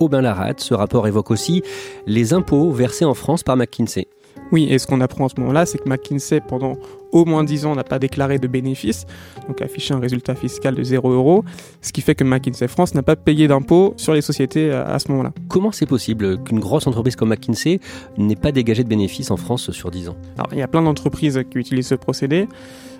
Aubin 0.00 0.20
Larat, 0.20 0.52
ce 0.58 0.74
rapport 0.74 1.08
évoque 1.08 1.30
aussi 1.30 1.62
les 2.06 2.34
impôts 2.34 2.72
versés 2.72 3.06
en 3.06 3.14
France 3.14 3.42
par 3.42 3.56
McKinsey. 3.56 4.06
Oui, 4.52 4.68
et 4.70 4.78
ce 4.78 4.86
qu'on 4.86 5.00
apprend 5.00 5.24
en 5.24 5.28
ce 5.28 5.34
moment-là, 5.38 5.66
c'est 5.66 5.78
que 5.78 5.88
McKinsey, 5.88 6.40
pendant 6.40 6.76
au 7.12 7.24
moins 7.24 7.44
10 7.44 7.66
ans, 7.66 7.74
n'a 7.74 7.84
pas 7.84 7.98
déclaré 7.98 8.38
de 8.38 8.46
bénéfices, 8.46 9.06
donc 9.48 9.60
affiché 9.62 9.94
un 9.94 9.98
résultat 9.98 10.34
fiscal 10.34 10.74
de 10.74 10.82
0 10.82 11.10
euros, 11.10 11.44
ce 11.82 11.92
qui 11.92 12.00
fait 12.00 12.14
que 12.14 12.24
McKinsey 12.24 12.68
France 12.68 12.94
n'a 12.94 13.02
pas 13.02 13.16
payé 13.16 13.48
d'impôts 13.48 13.94
sur 13.96 14.12
les 14.12 14.20
sociétés 14.20 14.70
euh, 14.70 14.86
à 14.86 14.98
ce 14.98 15.10
moment-là. 15.10 15.32
Comment 15.48 15.72
c'est 15.72 15.86
possible 15.86 16.42
qu'une 16.44 16.60
grosse 16.60 16.86
entreprise 16.86 17.16
comme 17.16 17.30
McKinsey 17.30 17.80
n'ait 18.18 18.36
pas 18.36 18.52
dégagé 18.52 18.84
de 18.84 18.88
bénéfices 18.88 19.30
en 19.30 19.36
France 19.36 19.70
sur 19.70 19.90
10 19.90 20.10
ans? 20.10 20.16
Alors, 20.36 20.48
il 20.52 20.58
y 20.58 20.62
a 20.62 20.68
plein 20.68 20.82
d'entreprises 20.82 21.42
qui 21.50 21.58
utilisent 21.58 21.88
ce 21.88 21.94
procédé. 21.94 22.48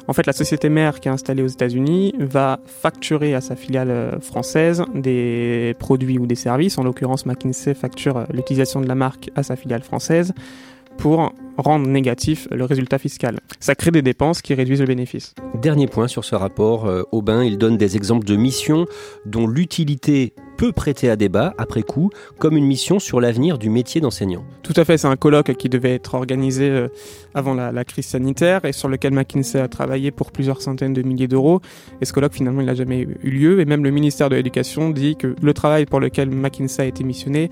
En 0.08 0.12
fait, 0.12 0.26
la 0.26 0.32
société 0.32 0.68
mère 0.68 1.00
qui 1.00 1.08
est 1.08 1.10
installée 1.10 1.42
aux 1.42 1.48
États-Unis 1.48 2.14
va 2.18 2.60
facturer 2.64 3.34
à 3.34 3.40
sa 3.40 3.56
filiale 3.56 3.90
euh, 3.90 4.20
française 4.20 4.84
des 4.94 5.74
produits 5.78 6.18
ou 6.18 6.26
des 6.26 6.36
services. 6.36 6.78
En 6.78 6.84
l'occurrence, 6.84 7.26
McKinsey 7.26 7.74
facture 7.74 8.18
euh, 8.18 8.24
l'utilisation 8.32 8.80
de 8.80 8.86
la 8.86 8.94
marque 8.94 9.30
à 9.34 9.42
sa 9.42 9.56
filiale 9.56 9.82
française 9.82 10.32
pour 10.98 11.32
rendre 11.56 11.86
négatif 11.86 12.48
le 12.50 12.64
résultat 12.64 12.98
fiscal. 12.98 13.40
Ça 13.60 13.74
crée 13.74 13.90
des 13.90 14.02
dépenses 14.02 14.42
qui 14.42 14.54
réduisent 14.54 14.80
le 14.80 14.86
bénéfice. 14.86 15.34
Dernier 15.54 15.86
point 15.86 16.08
sur 16.08 16.24
ce 16.24 16.34
rapport, 16.34 16.86
euh, 16.86 17.02
Aubin, 17.12 17.44
il 17.44 17.58
donne 17.58 17.76
des 17.76 17.96
exemples 17.96 18.26
de 18.26 18.36
missions 18.36 18.86
dont 19.24 19.46
l'utilité 19.46 20.34
peut 20.56 20.72
prêter 20.72 21.10
à 21.10 21.16
débat 21.16 21.54
après 21.58 21.82
coup, 21.82 22.10
comme 22.38 22.56
une 22.56 22.64
mission 22.64 22.98
sur 22.98 23.20
l'avenir 23.20 23.58
du 23.58 23.68
métier 23.68 24.00
d'enseignant. 24.00 24.44
Tout 24.62 24.72
à 24.76 24.84
fait, 24.84 24.96
c'est 24.96 25.06
un 25.06 25.16
colloque 25.16 25.54
qui 25.54 25.68
devait 25.68 25.94
être 25.94 26.14
organisé 26.14 26.68
euh, 26.70 26.88
avant 27.34 27.54
la, 27.54 27.84
crise 27.84 28.06
sanitaire 28.06 28.64
et 28.64 28.72
sur 28.72 28.88
lequel 28.88 29.12
McKinsey 29.12 29.60
a 29.60 29.68
travaillé 29.68 30.10
pour 30.10 30.32
plusieurs 30.32 30.62
centaines 30.62 30.94
de 30.94 31.02
milliers 31.02 31.28
d'euros. 31.28 31.60
Et 32.00 32.04
ce 32.04 32.12
colloque, 32.12 32.32
finalement, 32.32 32.62
il 32.62 32.66
n'a 32.66 32.74
jamais 32.74 33.06
eu 33.22 33.30
lieu. 33.30 33.60
Et 33.60 33.64
même 33.64 33.84
le 33.84 33.90
ministère 33.90 34.30
de 34.30 34.36
l'Éducation 34.36 34.90
dit 34.90 35.16
que 35.16 35.36
le 35.40 35.54
travail 35.54 35.84
pour 35.84 36.00
lequel 36.00 36.30
McKinsey 36.30 36.82
a 36.82 36.86
été 36.86 37.04
missionné, 37.04 37.50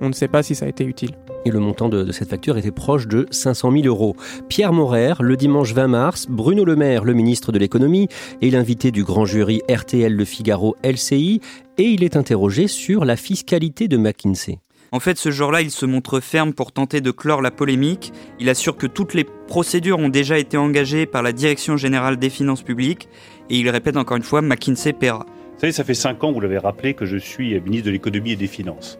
on 0.00 0.08
ne 0.08 0.14
sait 0.14 0.28
pas 0.28 0.42
si 0.42 0.54
ça 0.54 0.66
a 0.66 0.68
été 0.68 0.84
utile 0.84 1.12
et 1.46 1.50
le 1.50 1.60
montant 1.60 1.88
de, 1.88 2.10
cette 2.10 2.28
facture 2.28 2.58
était 2.58 2.72
proche 2.72 3.06
de 3.06 3.28
500 3.30 3.70
000 3.70 3.86
euros. 3.86 4.16
Pierre 4.48 4.72
Morer, 4.72 5.14
le 5.20 5.36
dimanche 5.36 5.72
20 5.72 5.86
mars, 5.86 6.26
Bruno 6.28 6.64
Le 6.64 6.74
Maire, 6.74 7.04
le 7.04 7.14
ministre 7.14 7.52
de 7.52 7.58
l'économie, 7.60 8.08
est 8.42 8.50
l'invité 8.50 8.90
du 8.90 9.04
grand 9.04 9.26
jury 9.26 9.62
RTL 9.70 10.12
Le 10.12 10.24
Figaro 10.24 10.74
LCI 10.82 11.40
et 11.78 11.84
il 11.84 12.02
est 12.02 12.16
interrogé 12.16 12.66
sur 12.66 13.04
la 13.04 13.14
fiscalité 13.14 13.86
de 13.86 13.96
McKinsey. 13.96 14.58
En 14.90 14.98
fait, 14.98 15.18
ce 15.18 15.30
jour-là, 15.30 15.62
il 15.62 15.70
se 15.70 15.86
montre 15.86 16.18
ferme 16.18 16.52
pour 16.52 16.72
tenter 16.72 17.00
de 17.00 17.12
clore 17.12 17.42
la 17.42 17.52
polémique. 17.52 18.12
Il 18.40 18.48
assure 18.48 18.76
que 18.76 18.88
toutes 18.88 19.14
les 19.14 19.24
procédures 19.24 20.00
ont 20.00 20.08
déjà 20.08 20.38
été 20.38 20.56
engagées 20.56 21.06
par 21.06 21.22
la 21.22 21.32
Direction 21.32 21.76
générale 21.76 22.16
des 22.16 22.30
finances 22.30 22.62
publiques 22.62 23.08
et 23.50 23.56
il 23.56 23.68
répète 23.70 23.96
encore 23.96 24.16
une 24.16 24.24
fois 24.24 24.42
McKinsey 24.42 24.92
paiera. 24.92 25.26
Vous 25.54 25.60
savez, 25.60 25.72
ça 25.72 25.84
fait 25.84 25.94
cinq 25.94 26.24
ans, 26.24 26.32
vous 26.32 26.40
l'avez 26.40 26.58
rappelé, 26.58 26.94
que 26.94 27.06
je 27.06 27.16
suis 27.16 27.60
ministre 27.60 27.86
de 27.86 27.92
l'économie 27.92 28.32
et 28.32 28.36
des 28.36 28.48
finances. 28.48 28.98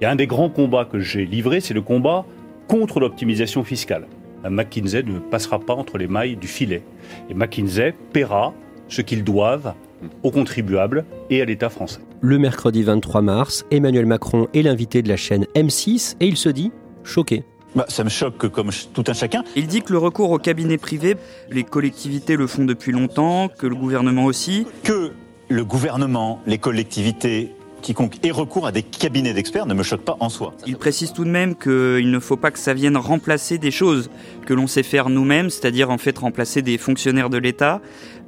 Et 0.00 0.06
un 0.06 0.16
des 0.16 0.26
grands 0.26 0.48
combats 0.48 0.86
que 0.86 0.98
j'ai 0.98 1.26
livré, 1.26 1.60
c'est 1.60 1.74
le 1.74 1.82
combat 1.82 2.24
contre 2.68 3.00
l'optimisation 3.00 3.64
fiscale. 3.64 4.06
McKinsey 4.48 5.02
ne 5.02 5.18
passera 5.18 5.58
pas 5.58 5.74
entre 5.74 5.98
les 5.98 6.06
mailles 6.06 6.36
du 6.36 6.46
filet. 6.46 6.82
Et 7.28 7.34
McKinsey 7.34 7.94
paiera 8.12 8.54
ce 8.88 9.02
qu'ils 9.02 9.24
doivent 9.24 9.74
aux 10.22 10.30
contribuables 10.30 11.04
et 11.28 11.42
à 11.42 11.44
l'État 11.44 11.68
français. 11.68 12.00
Le 12.22 12.38
mercredi 12.38 12.82
23 12.82 13.20
mars, 13.20 13.66
Emmanuel 13.70 14.06
Macron 14.06 14.48
est 14.54 14.62
l'invité 14.62 15.02
de 15.02 15.08
la 15.08 15.16
chaîne 15.16 15.44
M6 15.54 16.16
et 16.20 16.26
il 16.26 16.38
se 16.38 16.48
dit 16.48 16.72
choqué. 17.04 17.44
Bah, 17.76 17.84
ça 17.88 18.02
me 18.02 18.08
choque 18.08 18.48
comme 18.50 18.70
tout 18.94 19.04
un 19.06 19.12
chacun. 19.12 19.44
Il 19.54 19.66
dit 19.66 19.82
que 19.82 19.92
le 19.92 19.98
recours 19.98 20.30
au 20.30 20.38
cabinet 20.38 20.78
privé, 20.78 21.16
les 21.50 21.62
collectivités 21.62 22.36
le 22.36 22.46
font 22.46 22.64
depuis 22.64 22.92
longtemps, 22.92 23.48
que 23.48 23.66
le 23.66 23.76
gouvernement 23.76 24.24
aussi. 24.24 24.66
Que 24.82 25.12
le 25.48 25.64
gouvernement, 25.64 26.40
les 26.46 26.58
collectivités 26.58 27.50
quiconque 27.80 28.24
ait 28.24 28.30
recours 28.30 28.66
à 28.66 28.72
des 28.72 28.82
cabinets 28.82 29.32
d'experts 29.32 29.66
ne 29.66 29.74
me 29.74 29.82
choque 29.82 30.02
pas 30.02 30.16
en 30.20 30.28
soi. 30.28 30.54
Il 30.66 30.76
précise 30.76 31.12
tout 31.12 31.24
de 31.24 31.30
même 31.30 31.54
qu'il 31.54 32.10
ne 32.10 32.18
faut 32.18 32.36
pas 32.36 32.50
que 32.50 32.58
ça 32.58 32.74
vienne 32.74 32.96
remplacer 32.96 33.58
des 33.58 33.70
choses 33.70 34.10
que 34.46 34.54
l'on 34.54 34.66
sait 34.66 34.82
faire 34.82 35.08
nous-mêmes, 35.08 35.50
c'est-à-dire 35.50 35.90
en 35.90 35.98
fait 35.98 36.16
remplacer 36.18 36.62
des 36.62 36.78
fonctionnaires 36.78 37.30
de 37.30 37.38
l'État. 37.38 37.80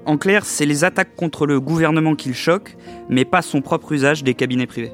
En 0.05 0.19
clair, 0.19 0.45
c'est 0.45 0.67
les 0.67 0.85
attaques 0.85 1.15
contre 1.17 1.47
le 1.47 1.61
gouvernement 1.61 2.15
qui 2.15 2.29
le 2.29 2.35
choquent, 2.35 2.77
mais 3.09 3.25
pas 3.25 3.43
son 3.43 3.61
propre 3.61 3.93
usage 3.93 4.25
des 4.25 4.35
cabinets 4.35 4.67
privés. 4.67 4.93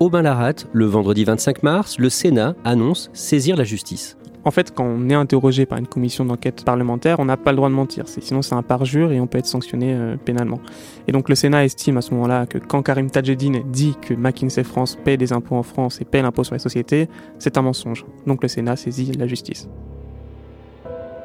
Aubin 0.00 0.22
Larat, 0.22 0.54
le 0.72 0.84
vendredi 0.84 1.24
25 1.24 1.62
mars, 1.62 1.98
le 1.98 2.08
Sénat 2.08 2.54
annonce 2.64 3.10
saisir 3.12 3.56
la 3.56 3.64
justice. 3.64 4.17
En 4.44 4.50
fait, 4.50 4.72
quand 4.74 4.84
on 4.84 5.08
est 5.10 5.14
interrogé 5.14 5.66
par 5.66 5.78
une 5.78 5.86
commission 5.86 6.24
d'enquête 6.24 6.64
parlementaire, 6.64 7.20
on 7.20 7.24
n'a 7.24 7.36
pas 7.36 7.50
le 7.52 7.56
droit 7.56 7.68
de 7.68 7.74
mentir. 7.74 8.04
Sinon, 8.06 8.42
c'est 8.42 8.54
un 8.54 8.62
parjure 8.62 9.12
et 9.12 9.20
on 9.20 9.26
peut 9.26 9.38
être 9.38 9.46
sanctionné 9.46 9.94
euh, 9.94 10.16
pénalement. 10.16 10.60
Et 11.06 11.12
donc, 11.12 11.28
le 11.28 11.34
Sénat 11.34 11.64
estime 11.64 11.96
à 11.96 12.02
ce 12.02 12.12
moment-là 12.14 12.46
que 12.46 12.58
quand 12.58 12.82
Karim 12.82 13.10
Tadjedine 13.10 13.62
dit 13.70 13.96
que 14.00 14.14
McKinsey 14.14 14.64
France 14.64 14.96
paie 15.04 15.16
des 15.16 15.32
impôts 15.32 15.56
en 15.56 15.62
France 15.62 16.00
et 16.00 16.04
paie 16.04 16.22
l'impôt 16.22 16.44
sur 16.44 16.54
les 16.54 16.60
sociétés, 16.60 17.08
c'est 17.38 17.58
un 17.58 17.62
mensonge. 17.62 18.04
Donc, 18.26 18.42
le 18.42 18.48
Sénat 18.48 18.76
saisit 18.76 19.12
la 19.12 19.26
justice. 19.26 19.68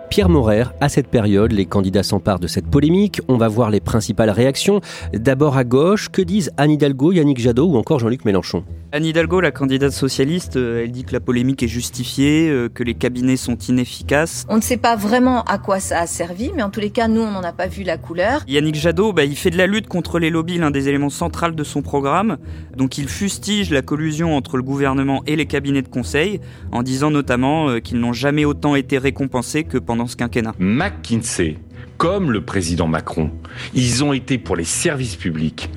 Pierre 0.10 0.30
Morer, 0.30 0.66
à 0.80 0.90
cette 0.90 1.08
période, 1.08 1.52
les 1.52 1.66
candidats 1.66 2.04
s'emparent 2.04 2.40
de 2.40 2.46
cette 2.46 2.68
polémique. 2.68 3.22
On 3.28 3.38
va 3.38 3.48
voir 3.48 3.72
les 3.72 3.80
principales 3.80 4.30
réactions. 4.30 4.80
D'abord 5.12 5.58
à 5.58 5.64
gauche, 5.64 6.10
que 6.10 6.22
disent 6.22 6.52
Anne 6.58 6.70
Hidalgo, 6.70 7.12
Yannick 7.12 7.40
Jadot 7.40 7.66
ou 7.66 7.78
encore 7.78 7.98
Jean-Luc 7.98 8.24
Mélenchon? 8.24 8.64
Anne 8.96 9.06
Hidalgo, 9.06 9.42
la 9.42 9.50
candidate 9.50 9.92
socialiste, 9.92 10.56
euh, 10.56 10.84
elle 10.84 10.92
dit 10.92 11.04
que 11.04 11.14
la 11.14 11.20
polémique 11.20 11.64
est 11.64 11.68
justifiée, 11.68 12.48
euh, 12.48 12.70
que 12.70 12.84
les 12.84 12.94
cabinets 12.94 13.38
sont 13.38 13.58
inefficaces. 13.58 14.46
On 14.50 14.58
ne 14.58 14.62
sait 14.62 14.78
pas 14.78 14.96
vraiment 14.96 15.44
à 15.46 15.58
quoi 15.58 15.80
ça 15.80 16.02
a 16.02 16.06
servi, 16.06 16.52
mais 16.56 16.62
en 16.62 16.70
tous 16.70 16.80
les 16.80 16.92
cas, 16.92 17.08
nous, 17.08 17.22
on 17.22 17.32
n'en 17.32 17.42
a 17.42 17.54
pas 17.54 17.66
vu 17.66 17.82
la 17.82 17.98
couleur. 17.98 18.42
Yannick 18.48 18.76
Jadot, 18.76 19.12
bah, 19.12 19.24
il 19.24 19.36
fait 19.36 19.50
de 19.50 19.58
la 19.58 19.66
lutte 19.66 19.88
contre 19.88 20.20
les 20.20 20.30
lobbies 20.30 20.60
l'un 20.60 20.70
des 20.70 20.90
éléments 20.90 21.10
centraux 21.10 21.50
de 21.50 21.64
son 21.64 21.82
programme. 21.82 22.38
Donc 22.78 23.00
il 23.00 23.10
fustige 23.10 23.72
la 23.72 23.82
collusion 23.82 24.38
entre 24.38 24.58
le 24.58 24.64
gouvernement 24.64 25.24
et 25.26 25.36
les 25.36 25.48
cabinets 25.48 25.82
de 25.82 25.88
conseil, 25.88 26.40
en 26.72 26.84
disant 26.84 27.10
notamment 27.10 27.70
euh, 27.70 27.80
qu'ils 27.80 27.98
n'ont 27.98 28.14
jamais 28.14 28.46
autant 28.46 28.76
été 28.76 29.00
récompensés 29.00 29.64
que 29.64 29.80
pendant 29.80 30.06
ce 30.06 30.16
quinquennat. 30.16 30.54
McKinsey, 30.60 31.58
comme 31.98 32.32
le 32.32 32.46
président 32.46 32.88
Macron, 32.88 33.32
ils 33.74 34.04
ont 34.04 34.14
été 34.14 34.38
pour 34.38 34.56
les 34.56 34.66
services 34.66 35.16
publics 35.16 35.72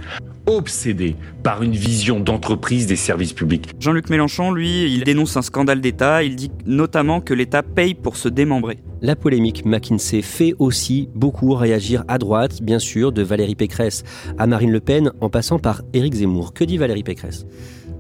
obsédés 0.47 1.17
par 1.43 1.63
une 1.63 1.73
vision 1.73 2.21
d'entreprise 2.21 2.87
des 2.87 2.97
services 2.97 3.33
publics. 3.33 3.71
Jean-Luc 3.79 4.11
Mélenchon, 4.11 4.53
lui, 4.53 4.93
il 4.93 5.05
dénonce 5.05 5.37
un 5.37 5.43
scandale 5.43 5.81
d'État. 5.81 6.23
Il 6.23 6.37
dit 6.37 6.51
notamment 6.65 7.21
que 7.21 7.35
l'État 7.35 7.63
paye 7.63 7.95
pour 7.95 8.17
se 8.17 8.29
démembrer. 8.29 8.79
La 9.03 9.17
polémique 9.17 9.65
McKinsey 9.65 10.23
fait 10.23 10.55
aussi 10.59 11.09
beaucoup 11.15 11.55
réagir 11.55 12.05
à 12.09 12.19
droite, 12.19 12.63
bien 12.63 12.79
sûr, 12.79 13.13
de 13.13 13.23
Valérie 13.23 13.55
Pécresse 13.55 14.05
à 14.39 14.47
Marine 14.47 14.73
Le 14.73 14.81
Pen, 14.81 15.13
en 15.21 15.29
passant 15.29 15.59
par 15.59 15.83
Éric 15.93 16.15
Zemmour. 16.15 16.55
Que 16.55 16.65
dit 16.65 16.79
Valérie 16.79 17.03
Pécresse? 17.03 17.47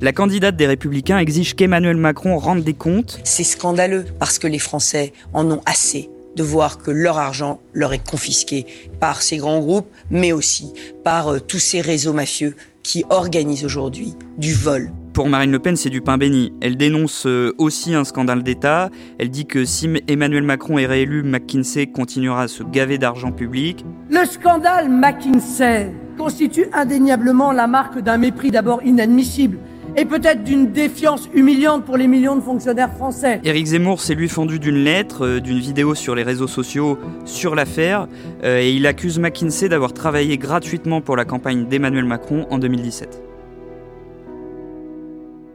La 0.00 0.12
candidate 0.12 0.56
des 0.56 0.66
Républicains 0.66 1.18
exige 1.18 1.54
qu'Emmanuel 1.54 1.96
Macron 1.96 2.38
rende 2.38 2.62
des 2.62 2.74
comptes. 2.74 3.18
C'est 3.24 3.44
scandaleux 3.44 4.04
parce 4.18 4.38
que 4.38 4.46
les 4.46 4.58
Français 4.58 5.12
en 5.32 5.50
ont 5.50 5.60
assez 5.64 6.10
de 6.36 6.42
voir 6.42 6.78
que 6.78 6.90
leur 6.90 7.18
argent 7.18 7.60
leur 7.72 7.92
est 7.92 8.06
confisqué 8.08 8.66
par 9.00 9.22
ces 9.22 9.38
grands 9.38 9.60
groupes, 9.60 9.88
mais 10.10 10.32
aussi 10.32 10.72
par 11.02 11.28
euh, 11.28 11.40
tous 11.40 11.58
ces 11.58 11.80
réseaux 11.80 12.12
mafieux 12.12 12.54
qui 12.82 13.04
organisent 13.10 13.64
aujourd'hui 13.64 14.14
du 14.38 14.54
vol. 14.54 14.92
Pour 15.12 15.28
Marine 15.28 15.50
Le 15.50 15.58
Pen, 15.58 15.76
c'est 15.76 15.90
du 15.90 16.02
pain 16.02 16.18
béni. 16.18 16.52
Elle 16.60 16.76
dénonce 16.76 17.26
euh, 17.26 17.54
aussi 17.58 17.94
un 17.94 18.04
scandale 18.04 18.42
d'État. 18.42 18.90
Elle 19.18 19.30
dit 19.30 19.46
que 19.46 19.64
si 19.64 19.88
Emmanuel 20.06 20.42
Macron 20.42 20.78
est 20.78 20.86
réélu, 20.86 21.22
McKinsey 21.22 21.86
continuera 21.86 22.42
à 22.42 22.48
se 22.48 22.62
gaver 22.62 22.98
d'argent 22.98 23.32
public. 23.32 23.84
Le 24.10 24.24
scandale 24.26 24.88
McKinsey 24.90 25.90
constitue 26.18 26.66
indéniablement 26.72 27.50
la 27.52 27.66
marque 27.66 27.98
d'un 27.98 28.18
mépris 28.18 28.50
d'abord 28.50 28.82
inadmissible 28.84 29.58
et 29.96 30.04
peut-être 30.04 30.44
d'une 30.44 30.72
défiance 30.72 31.28
humiliante 31.32 31.84
pour 31.84 31.96
les 31.96 32.06
millions 32.06 32.36
de 32.36 32.40
fonctionnaires 32.40 32.92
français. 32.92 33.40
Éric 33.44 33.66
Zemmour 33.66 34.00
s'est 34.00 34.14
lui 34.14 34.28
fendu 34.28 34.58
d'une 34.58 34.84
lettre, 34.84 35.26
euh, 35.26 35.40
d'une 35.40 35.58
vidéo 35.58 35.94
sur 35.94 36.14
les 36.14 36.22
réseaux 36.22 36.46
sociaux 36.46 36.98
sur 37.24 37.54
l'affaire, 37.54 38.06
euh, 38.44 38.60
et 38.60 38.72
il 38.72 38.86
accuse 38.86 39.18
McKinsey 39.18 39.68
d'avoir 39.68 39.92
travaillé 39.92 40.38
gratuitement 40.38 41.00
pour 41.00 41.16
la 41.16 41.24
campagne 41.24 41.66
d'Emmanuel 41.66 42.04
Macron 42.04 42.46
en 42.50 42.58
2017. 42.58 43.22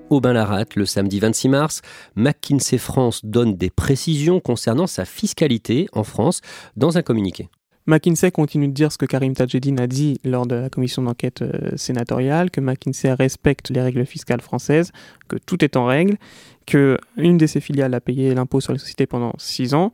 Aubin 0.10 0.34
Laratte, 0.34 0.76
le 0.76 0.86
samedi 0.86 1.20
26 1.20 1.50
mars, 1.50 1.82
McKinsey 2.16 2.78
France 2.78 3.24
donne 3.24 3.56
des 3.56 3.70
précisions 3.70 4.42
concernant 4.42 4.88
sa 4.88 5.06
fiscalité 5.06 5.88
en 5.94 6.04
France 6.04 6.42
dans 6.76 6.98
un 6.98 7.02
communiqué. 7.02 7.50
McKinsey 7.88 8.32
continue 8.32 8.68
de 8.68 8.74
dire 8.74 8.92
ce 8.92 8.98
que 8.98 9.06
Karim 9.06 9.34
Tadjedine 9.34 9.80
a 9.80 9.88
dit 9.88 10.20
lors 10.24 10.46
de 10.46 10.56
la 10.56 10.70
commission 10.70 11.02
d'enquête 11.02 11.42
euh, 11.42 11.76
sénatoriale, 11.78 12.52
que 12.52 12.62
McKinsey 12.62 13.12
respecte 13.14 13.70
les 13.72 13.82
règles 13.82 14.06
fiscales 14.06 14.42
françaises, 14.42 14.92
que 15.28 15.38
tout 15.38 15.64
est 15.64 15.76
en 15.76 15.86
règle, 15.86 16.18
que 16.68 17.00
une 17.18 17.38
de 17.38 17.48
ses 17.48 17.60
filiales 17.60 17.94
a 17.94 18.02
payé 18.02 18.36
l'impôt 18.36 18.62
sur 18.62 18.74
les 18.74 18.80
sociétés 18.80 19.08
pendant 19.08 19.34
six 19.40 19.74
ans, 19.74 19.92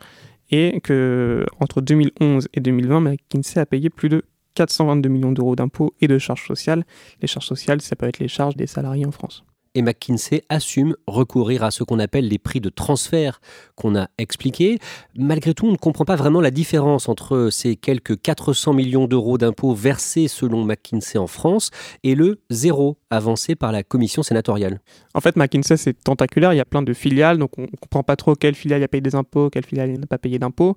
et 0.52 0.82
que 0.82 1.46
entre 1.60 1.82
2011 1.82 2.50
et 2.54 2.60
2020, 2.60 3.00
McKinsey 3.00 3.60
a 3.60 3.66
payé 3.66 3.90
plus 3.90 4.10
de 4.10 4.24
422 4.56 5.08
millions 5.08 5.32
d'euros 5.32 5.56
d'impôts 5.56 5.94
et 6.02 6.08
de 6.08 6.18
charges 6.18 6.46
sociales. 6.46 6.84
Les 7.22 7.28
charges 7.28 7.46
sociales, 7.46 7.82
ça 7.82 7.96
peut 7.96 8.08
être 8.08 8.20
les 8.20 8.28
charges 8.28 8.56
des 8.56 8.68
salariés 8.68 9.06
en 9.06 9.12
France 9.12 9.44
et 9.78 9.84
McKinsey 9.84 10.44
assume 10.50 10.96
recourir 11.06 11.64
à 11.64 11.70
ce 11.70 11.84
qu'on 11.84 12.00
appelle 12.00 12.28
les 12.28 12.40
prix 12.40 12.60
de 12.60 12.70
transfert 12.70 13.40
qu'on 13.76 13.96
a 13.96 14.08
expliqués. 14.18 14.80
Malgré 15.16 15.54
tout, 15.54 15.68
on 15.68 15.72
ne 15.72 15.78
comprend 15.78 16.04
pas 16.04 16.16
vraiment 16.16 16.42
la 16.42 16.50
différence 16.50 17.08
entre 17.08 17.50
ces 17.52 17.76
quelques 17.76 18.20
400 18.20 18.74
millions 18.74 19.08
d'euros 19.08 19.38
d'impôts 19.38 19.76
versés 19.76 20.28
selon 20.28 20.66
McKinsey 20.66 21.20
en 21.20 21.28
France 21.28 21.70
et 22.04 22.16
le 22.16 22.40
zéro 22.50 22.98
avancé 23.12 23.54
par 23.54 23.72
la 23.72 23.84
commission 23.84 24.24
sénatoriale. 24.24 24.82
En 25.14 25.22
fait, 25.22 25.36
McKinsey, 25.36 25.78
c'est 25.78 25.94
tentaculaire, 25.94 26.54
il 26.54 26.58
y 26.58 26.62
a 26.62 26.66
plein 26.66 26.82
de 26.82 26.94
filiales, 26.94 27.38
donc 27.38 27.52
on 27.60 27.62
ne 27.62 27.78
comprend 27.80 28.02
pas 28.02 28.16
trop 28.16 28.34
quelle 28.34 28.56
filiale 28.56 28.82
a 28.82 28.88
payé 28.88 29.02
des 29.02 29.14
impôts, 29.14 29.52
quelle 29.52 29.66
filiale 29.66 29.92
n'a 29.92 30.08
pas 30.08 30.18
payé 30.18 30.40
d'impôts. 30.40 30.76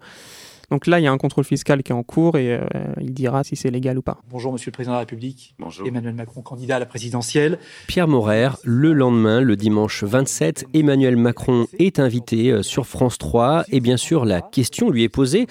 Donc 0.71 0.87
là, 0.87 1.01
il 1.01 1.03
y 1.03 1.07
a 1.07 1.13
un 1.13 1.19
contrôle 1.19 1.45
fiscal 1.45 1.83
qui 1.83 1.93
est 1.93 1.95
en 1.95 2.03
cours 2.03 2.39
et 2.39 2.55
euh, 2.55 2.61
il 3.01 3.13
dira 3.13 3.43
si 3.43 3.57
c'est 3.57 3.71
légal 3.71 3.99
ou 3.99 4.03
pas. 4.03 4.19
Bonjour, 4.29 4.53
Monsieur 4.53 4.71
le 4.71 4.75
Président 4.75 4.93
de 4.93 4.97
la 4.97 5.01
République. 5.01 5.55
Bonjour. 5.59 5.87
Emmanuel 5.87 6.15
Macron, 6.15 6.43
candidat 6.43 6.77
à 6.77 6.79
la 6.79 6.87
présidentielle. 6.87 7.59
Pierre 7.89 8.09
Morer, 8.09 8.51
le 8.65 8.93
lendemain, 8.93 9.41
le 9.41 9.57
dimanche 9.57 10.05
27, 10.05 10.67
Emmanuel 10.73 11.17
Macron 11.17 11.67
est 11.79 11.99
invité 11.99 12.51
euh, 12.51 12.63
sur 12.63 12.87
France 12.87 13.19
3 13.19 13.65
et 13.71 13.81
bien 13.81 13.97
sûr, 13.97 14.25
la 14.25 14.41
question 14.41 14.91
lui 14.91 15.03
est 15.03 15.09
posée. 15.09 15.47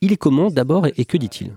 Il 0.00 0.12
est 0.12 0.16
comment 0.16 0.50
d'abord 0.50 0.86
et 0.86 1.04
que 1.04 1.16
dit-il? 1.16 1.52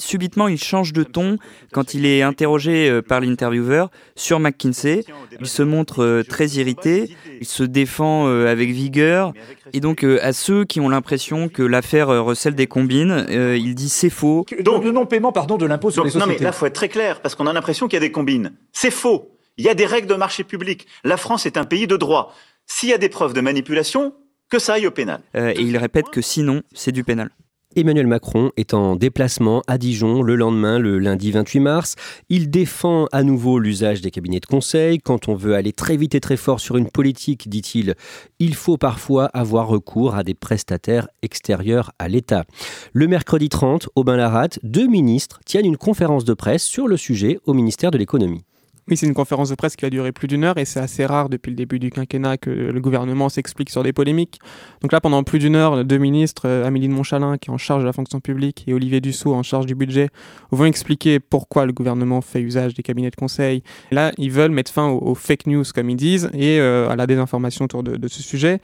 Subitement, 0.00 0.48
il 0.48 0.58
change 0.58 0.92
de 0.94 1.02
ton 1.02 1.36
quand 1.72 1.92
il 1.92 2.06
est 2.06 2.22
interrogé 2.22 2.88
euh, 2.88 3.02
par 3.02 3.20
l'intervieweur 3.20 3.90
sur 4.16 4.40
McKinsey. 4.40 5.04
Il 5.38 5.46
se 5.46 5.62
montre 5.62 6.02
euh, 6.02 6.22
très 6.22 6.46
irrité, 6.48 7.14
il 7.40 7.46
se 7.46 7.62
défend 7.62 8.26
euh, 8.26 8.46
avec 8.46 8.70
vigueur. 8.70 9.34
Et 9.74 9.80
donc, 9.80 10.02
à 10.02 10.32
ceux 10.32 10.64
qui 10.64 10.80
ont 10.80 10.88
l'impression 10.88 11.48
que 11.48 11.62
l'affaire 11.62 12.08
recèle 12.08 12.54
des 12.54 12.66
combines, 12.66 13.26
il 13.28 13.74
dit 13.74 13.88
c'est 13.88 14.10
faux. 14.10 14.44
Donc, 14.60 14.84
le 14.84 14.90
non-paiement, 14.90 15.32
pardon, 15.32 15.58
de 15.58 15.66
l'impôt 15.66 15.90
sur 15.90 16.02
les 16.02 16.10
sociétés. 16.10 16.32
Non, 16.32 16.38
mais 16.38 16.42
là, 16.44 16.50
faut 16.50 16.66
être 16.66 16.74
très 16.74 16.88
clair, 16.88 17.20
parce 17.20 17.34
qu'on 17.34 17.46
a 17.46 17.52
l'impression 17.52 17.86
qu'il 17.86 17.94
y 17.94 17.98
a 17.98 18.00
des 18.00 18.10
combines. 18.10 18.52
C'est 18.72 18.90
faux. 18.90 19.30
Il 19.58 19.64
y 19.64 19.68
a 19.68 19.74
des 19.74 19.86
règles 19.86 20.08
de 20.08 20.14
marché 20.14 20.42
public. 20.42 20.86
La 21.04 21.16
France 21.16 21.46
est 21.46 21.56
un 21.56 21.64
pays 21.64 21.86
de 21.86 21.96
droit. 21.96 22.34
S'il 22.66 22.88
y 22.88 22.92
a 22.94 22.98
des 22.98 23.08
preuves 23.08 23.32
de 23.32 23.40
manipulation, 23.40 24.14
que 24.48 24.58
ça 24.58 24.74
aille 24.74 24.86
au 24.86 24.90
pénal. 24.90 25.20
et 25.34 25.60
il 25.60 25.76
répète 25.76 26.08
que 26.10 26.20
sinon, 26.20 26.62
c'est 26.72 26.92
du 26.92 27.04
pénal. 27.04 27.30
Emmanuel 27.76 28.08
Macron 28.08 28.50
est 28.56 28.74
en 28.74 28.96
déplacement 28.96 29.62
à 29.68 29.78
Dijon 29.78 30.22
le 30.22 30.34
lendemain, 30.34 30.80
le 30.80 30.98
lundi 30.98 31.30
28 31.30 31.60
mars. 31.60 31.94
Il 32.28 32.50
défend 32.50 33.06
à 33.12 33.22
nouveau 33.22 33.60
l'usage 33.60 34.00
des 34.00 34.10
cabinets 34.10 34.40
de 34.40 34.46
conseil. 34.46 34.98
Quand 34.98 35.28
on 35.28 35.36
veut 35.36 35.54
aller 35.54 35.72
très 35.72 35.96
vite 35.96 36.16
et 36.16 36.20
très 36.20 36.36
fort 36.36 36.58
sur 36.58 36.76
une 36.76 36.90
politique, 36.90 37.48
dit-il, 37.48 37.94
il 38.40 38.56
faut 38.56 38.76
parfois 38.76 39.26
avoir 39.26 39.68
recours 39.68 40.16
à 40.16 40.24
des 40.24 40.34
prestataires 40.34 41.06
extérieurs 41.22 41.92
à 42.00 42.08
l'État. 42.08 42.44
Le 42.92 43.06
mercredi 43.06 43.48
30, 43.48 43.88
au 43.94 44.02
Bain-Laratte, 44.02 44.58
deux 44.64 44.88
ministres 44.88 45.38
tiennent 45.44 45.66
une 45.66 45.76
conférence 45.76 46.24
de 46.24 46.34
presse 46.34 46.64
sur 46.64 46.88
le 46.88 46.96
sujet 46.96 47.38
au 47.46 47.54
ministère 47.54 47.92
de 47.92 47.98
l'économie. 47.98 48.42
Oui, 48.90 48.96
c'est 48.96 49.06
une 49.06 49.14
conférence 49.14 49.50
de 49.50 49.54
presse 49.54 49.76
qui 49.76 49.84
a 49.84 49.90
duré 49.90 50.10
plus 50.10 50.26
d'une 50.26 50.42
heure 50.42 50.58
et 50.58 50.64
c'est 50.64 50.80
assez 50.80 51.06
rare 51.06 51.28
depuis 51.28 51.50
le 51.50 51.56
début 51.56 51.78
du 51.78 51.90
quinquennat 51.90 52.38
que 52.38 52.50
le 52.50 52.80
gouvernement 52.80 53.28
s'explique 53.28 53.70
sur 53.70 53.84
des 53.84 53.92
polémiques. 53.92 54.40
Donc 54.82 54.90
là, 54.90 55.00
pendant 55.00 55.22
plus 55.22 55.38
d'une 55.38 55.54
heure, 55.54 55.84
deux 55.84 55.98
ministres, 55.98 56.42
euh, 56.46 56.66
Amélie 56.66 56.88
de 56.88 56.92
Montchalin 56.92 57.38
qui 57.38 57.50
est 57.50 57.52
en 57.52 57.58
charge 57.58 57.82
de 57.82 57.86
la 57.86 57.92
fonction 57.92 58.18
publique 58.18 58.64
et 58.66 58.74
Olivier 58.74 59.00
Dussault 59.00 59.32
en 59.32 59.44
charge 59.44 59.66
du 59.66 59.76
budget, 59.76 60.08
vont 60.50 60.64
expliquer 60.64 61.20
pourquoi 61.20 61.66
le 61.66 61.72
gouvernement 61.72 62.20
fait 62.20 62.40
usage 62.40 62.74
des 62.74 62.82
cabinets 62.82 63.10
de 63.10 63.16
conseil. 63.16 63.62
là, 63.92 64.10
ils 64.18 64.32
veulent 64.32 64.50
mettre 64.50 64.72
fin 64.72 64.88
aux, 64.88 65.14
fake 65.14 65.46
news, 65.46 65.64
comme 65.72 65.88
ils 65.88 65.96
disent, 65.96 66.28
et 66.34 66.58
euh, 66.58 66.90
à 66.90 66.96
la 66.96 67.06
désinformation 67.06 67.66
autour 67.66 67.84
de, 67.84 67.96
de 67.96 68.08
ce 68.08 68.24
sujet. 68.24 68.60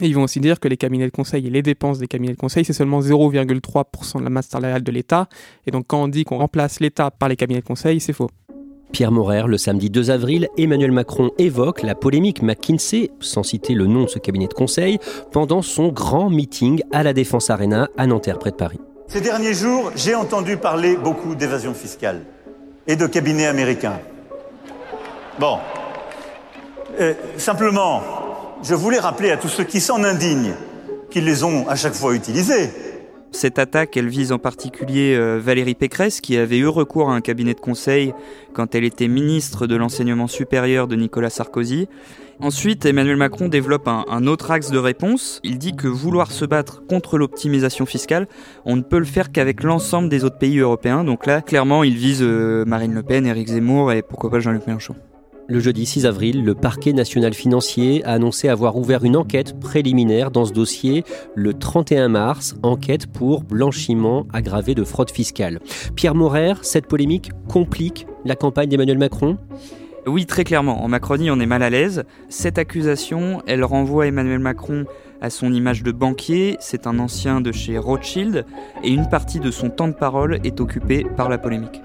Et 0.00 0.06
ils 0.06 0.14
vont 0.16 0.24
aussi 0.24 0.40
dire 0.40 0.58
que 0.58 0.66
les 0.66 0.78
cabinets 0.78 1.06
de 1.06 1.12
conseil 1.12 1.46
et 1.46 1.50
les 1.50 1.62
dépenses 1.62 2.00
des 2.00 2.08
cabinets 2.08 2.32
de 2.32 2.38
conseil, 2.38 2.64
c'est 2.64 2.72
seulement 2.72 3.00
0,3% 3.00 4.18
de 4.18 4.24
la 4.24 4.30
masse 4.30 4.48
salariale 4.48 4.82
de 4.82 4.90
l'État. 4.90 5.28
Et 5.64 5.70
donc 5.70 5.84
quand 5.86 6.02
on 6.02 6.08
dit 6.08 6.24
qu'on 6.24 6.38
remplace 6.38 6.80
l'État 6.80 7.12
par 7.12 7.28
les 7.28 7.36
cabinets 7.36 7.60
de 7.60 7.66
conseil, 7.66 8.00
c'est 8.00 8.12
faux. 8.12 8.30
Pierre 8.92 9.12
Morer, 9.12 9.44
le 9.46 9.58
samedi 9.58 9.90
2 9.90 10.10
avril, 10.10 10.48
Emmanuel 10.58 10.92
Macron 10.92 11.30
évoque 11.38 11.82
la 11.82 11.94
polémique 11.94 12.42
McKinsey, 12.42 13.10
sans 13.20 13.42
citer 13.42 13.74
le 13.74 13.86
nom 13.86 14.04
de 14.04 14.08
ce 14.08 14.18
cabinet 14.18 14.46
de 14.46 14.54
conseil, 14.54 14.98
pendant 15.32 15.62
son 15.62 15.88
grand 15.88 16.30
meeting 16.30 16.82
à 16.92 17.02
la 17.02 17.12
Défense 17.12 17.50
Arena 17.50 17.88
à 17.96 18.06
Nanterre, 18.06 18.38
près 18.38 18.50
de 18.50 18.56
Paris. 18.56 18.80
Ces 19.08 19.20
derniers 19.20 19.54
jours, 19.54 19.92
j'ai 19.96 20.14
entendu 20.14 20.56
parler 20.56 20.96
beaucoup 20.96 21.34
d'évasion 21.34 21.74
fiscale 21.74 22.22
et 22.86 22.96
de 22.96 23.06
cabinets 23.06 23.46
américains. 23.46 24.00
Bon. 25.38 25.58
Euh, 27.00 27.14
simplement, 27.36 28.02
je 28.62 28.74
voulais 28.74 28.98
rappeler 28.98 29.30
à 29.30 29.36
tous 29.36 29.48
ceux 29.48 29.64
qui 29.64 29.80
s'en 29.80 30.04
indignent 30.04 30.54
qu'ils 31.10 31.24
les 31.24 31.44
ont 31.44 31.68
à 31.68 31.76
chaque 31.76 31.94
fois 31.94 32.14
utilisés 32.14 32.70
Cette 33.32 33.58
attaque, 33.58 33.96
elle 33.96 34.08
vise 34.08 34.32
en 34.32 34.38
particulier 34.38 35.14
euh, 35.14 35.40
Valérie 35.42 35.74
Pécresse, 35.74 36.20
qui 36.20 36.36
avait 36.36 36.58
eu 36.58 36.66
recours 36.66 37.10
à 37.10 37.14
un 37.14 37.20
cabinet 37.20 37.54
de 37.54 37.60
conseil 37.60 38.12
quand 38.52 38.74
elle 38.74 38.84
était 38.84 39.08
ministre 39.08 39.66
de 39.66 39.76
l'enseignement 39.76 40.26
supérieur 40.26 40.88
de 40.88 40.96
Nicolas 40.96 41.30
Sarkozy. 41.30 41.88
Ensuite, 42.40 42.86
Emmanuel 42.86 43.16
Macron 43.16 43.48
développe 43.48 43.86
un, 43.86 44.26
autre 44.26 44.50
axe 44.50 44.70
de 44.70 44.78
réponse. 44.78 45.40
Il 45.44 45.58
dit 45.58 45.76
que 45.76 45.88
vouloir 45.88 46.32
se 46.32 46.44
battre 46.46 46.82
contre 46.86 47.18
l'optimisation 47.18 47.84
fiscale, 47.86 48.26
on 48.64 48.76
ne 48.76 48.82
peut 48.82 48.98
le 48.98 49.04
faire 49.04 49.30
qu'avec 49.30 49.62
l'ensemble 49.62 50.08
des 50.08 50.24
autres 50.24 50.38
pays 50.38 50.58
européens. 50.58 51.04
Donc 51.04 51.26
là, 51.26 51.42
clairement, 51.42 51.84
il 51.84 51.96
vise 51.96 52.22
euh, 52.22 52.64
Marine 52.64 52.94
Le 52.94 53.02
Pen, 53.02 53.26
Éric 53.26 53.48
Zemmour 53.48 53.92
et 53.92 54.02
pourquoi 54.02 54.30
pas 54.30 54.40
Jean-Luc 54.40 54.66
Mélenchon. 54.66 54.96
Le 55.50 55.58
jeudi 55.58 55.84
6 55.84 56.06
avril, 56.06 56.44
le 56.44 56.54
parquet 56.54 56.92
national 56.92 57.34
financier 57.34 58.04
a 58.04 58.12
annoncé 58.12 58.48
avoir 58.48 58.76
ouvert 58.76 59.02
une 59.02 59.16
enquête 59.16 59.58
préliminaire 59.58 60.30
dans 60.30 60.44
ce 60.44 60.52
dossier 60.52 61.02
le 61.34 61.54
31 61.54 62.06
mars, 62.06 62.54
enquête 62.62 63.08
pour 63.08 63.42
blanchiment 63.42 64.28
aggravé 64.32 64.76
de 64.76 64.84
fraude 64.84 65.10
fiscale. 65.10 65.58
Pierre 65.96 66.14
Morer, 66.14 66.54
cette 66.62 66.86
polémique 66.86 67.32
complique 67.48 68.06
la 68.24 68.36
campagne 68.36 68.68
d'Emmanuel 68.68 68.98
Macron? 68.98 69.38
Oui, 70.06 70.24
très 70.24 70.44
clairement. 70.44 70.84
En 70.84 70.88
Macronie, 70.88 71.32
on 71.32 71.40
est 71.40 71.46
mal 71.46 71.64
à 71.64 71.70
l'aise. 71.70 72.04
Cette 72.28 72.56
accusation, 72.56 73.42
elle 73.48 73.64
renvoie 73.64 74.06
Emmanuel 74.06 74.38
Macron 74.38 74.84
à 75.20 75.30
son 75.30 75.52
image 75.52 75.82
de 75.82 75.90
banquier. 75.90 76.58
C'est 76.60 76.86
un 76.86 77.00
ancien 77.00 77.40
de 77.40 77.50
chez 77.50 77.76
Rothschild. 77.76 78.46
Et 78.84 78.90
une 78.90 79.08
partie 79.08 79.40
de 79.40 79.50
son 79.50 79.68
temps 79.68 79.88
de 79.88 79.94
parole 79.94 80.38
est 80.44 80.60
occupée 80.60 81.04
par 81.16 81.28
la 81.28 81.38
polémique. 81.38 81.82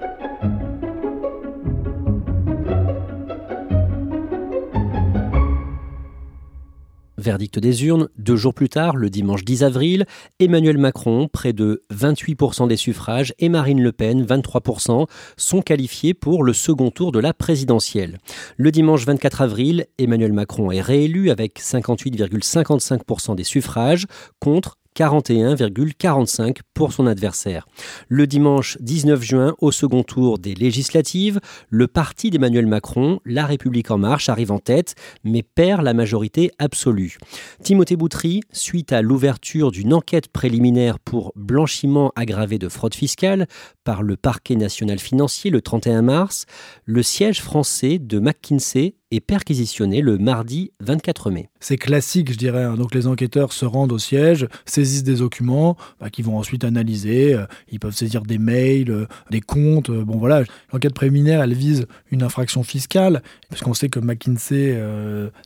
Verdict 7.26 7.58
des 7.58 7.84
urnes, 7.84 8.08
deux 8.18 8.36
jours 8.36 8.54
plus 8.54 8.68
tard, 8.68 8.94
le 8.94 9.10
dimanche 9.10 9.44
10 9.44 9.64
avril, 9.64 10.06
Emmanuel 10.38 10.78
Macron, 10.78 11.26
près 11.26 11.52
de 11.52 11.82
28% 11.92 12.68
des 12.68 12.76
suffrages, 12.76 13.34
et 13.40 13.48
Marine 13.48 13.82
Le 13.82 13.90
Pen, 13.90 14.24
23%, 14.24 15.08
sont 15.36 15.60
qualifiés 15.60 16.14
pour 16.14 16.44
le 16.44 16.52
second 16.52 16.92
tour 16.92 17.10
de 17.10 17.18
la 17.18 17.34
présidentielle. 17.34 18.18
Le 18.56 18.70
dimanche 18.70 19.04
24 19.04 19.42
avril, 19.42 19.86
Emmanuel 19.98 20.32
Macron 20.32 20.70
est 20.70 20.80
réélu 20.80 21.30
avec 21.30 21.58
58,55% 21.58 23.34
des 23.34 23.42
suffrages 23.42 24.06
contre 24.38 24.78
41,45 24.96 26.58
pour 26.72 26.92
son 26.92 27.06
adversaire. 27.06 27.68
Le 28.08 28.26
dimanche 28.26 28.78
19 28.80 29.22
juin, 29.22 29.54
au 29.58 29.70
second 29.70 30.02
tour 30.02 30.38
des 30.38 30.54
législatives, 30.54 31.38
le 31.68 31.86
parti 31.86 32.30
d'Emmanuel 32.30 32.66
Macron, 32.66 33.20
La 33.26 33.44
République 33.44 33.90
en 33.90 33.98
marche, 33.98 34.30
arrive 34.30 34.52
en 34.52 34.58
tête, 34.58 34.94
mais 35.22 35.42
perd 35.42 35.82
la 35.82 35.92
majorité 35.92 36.50
absolue. 36.58 37.18
Timothée 37.62 37.96
Boutry, 37.96 38.40
suite 38.52 38.92
à 38.92 39.02
l'ouverture 39.02 39.70
d'une 39.70 39.92
enquête 39.92 40.28
préliminaire 40.28 40.98
pour 40.98 41.32
blanchiment 41.36 42.12
aggravé 42.16 42.58
de 42.58 42.68
fraude 42.68 42.94
fiscale 42.94 43.46
par 43.84 44.02
le 44.02 44.16
parquet 44.16 44.56
national 44.56 44.98
financier 44.98 45.50
le 45.50 45.60
31 45.60 46.02
mars, 46.02 46.46
le 46.86 47.02
siège 47.02 47.42
français 47.42 47.98
de 47.98 48.18
McKinsey 48.18 48.94
est 49.12 49.20
perquisitionné 49.20 50.00
le 50.00 50.18
mardi 50.18 50.72
24 50.80 51.30
mai. 51.30 51.48
C'est 51.60 51.76
classique, 51.76 52.32
je 52.32 52.36
dirais. 52.36 52.64
Hein. 52.64 52.74
Donc 52.74 52.94
les 52.94 53.06
enquêteurs 53.06 53.52
se 53.52 53.64
rendent 53.64 53.92
au 53.92 53.98
siège, 53.98 54.48
saisissent 54.64 55.04
des 55.04 55.16
documents 55.16 55.76
bah, 56.00 56.10
qu'ils 56.10 56.24
vont 56.24 56.36
ensuite 56.36 56.64
analyser. 56.64 57.34
Euh, 57.34 57.46
ils 57.70 57.78
peuvent 57.78 57.94
saisir 57.94 58.22
des 58.22 58.38
mails, 58.38 58.90
euh, 58.90 59.06
des 59.30 59.40
comptes. 59.40 59.90
Euh, 59.90 60.04
bon 60.04 60.18
voilà, 60.18 60.42
l'enquête 60.72 60.94
préliminaire, 60.94 61.40
elle 61.42 61.54
vise 61.54 61.86
une 62.10 62.24
infraction 62.24 62.64
fiscale, 62.64 63.22
puisqu'on 63.48 63.74
sait 63.74 63.88
que 63.88 64.00
McKinsey 64.00 64.80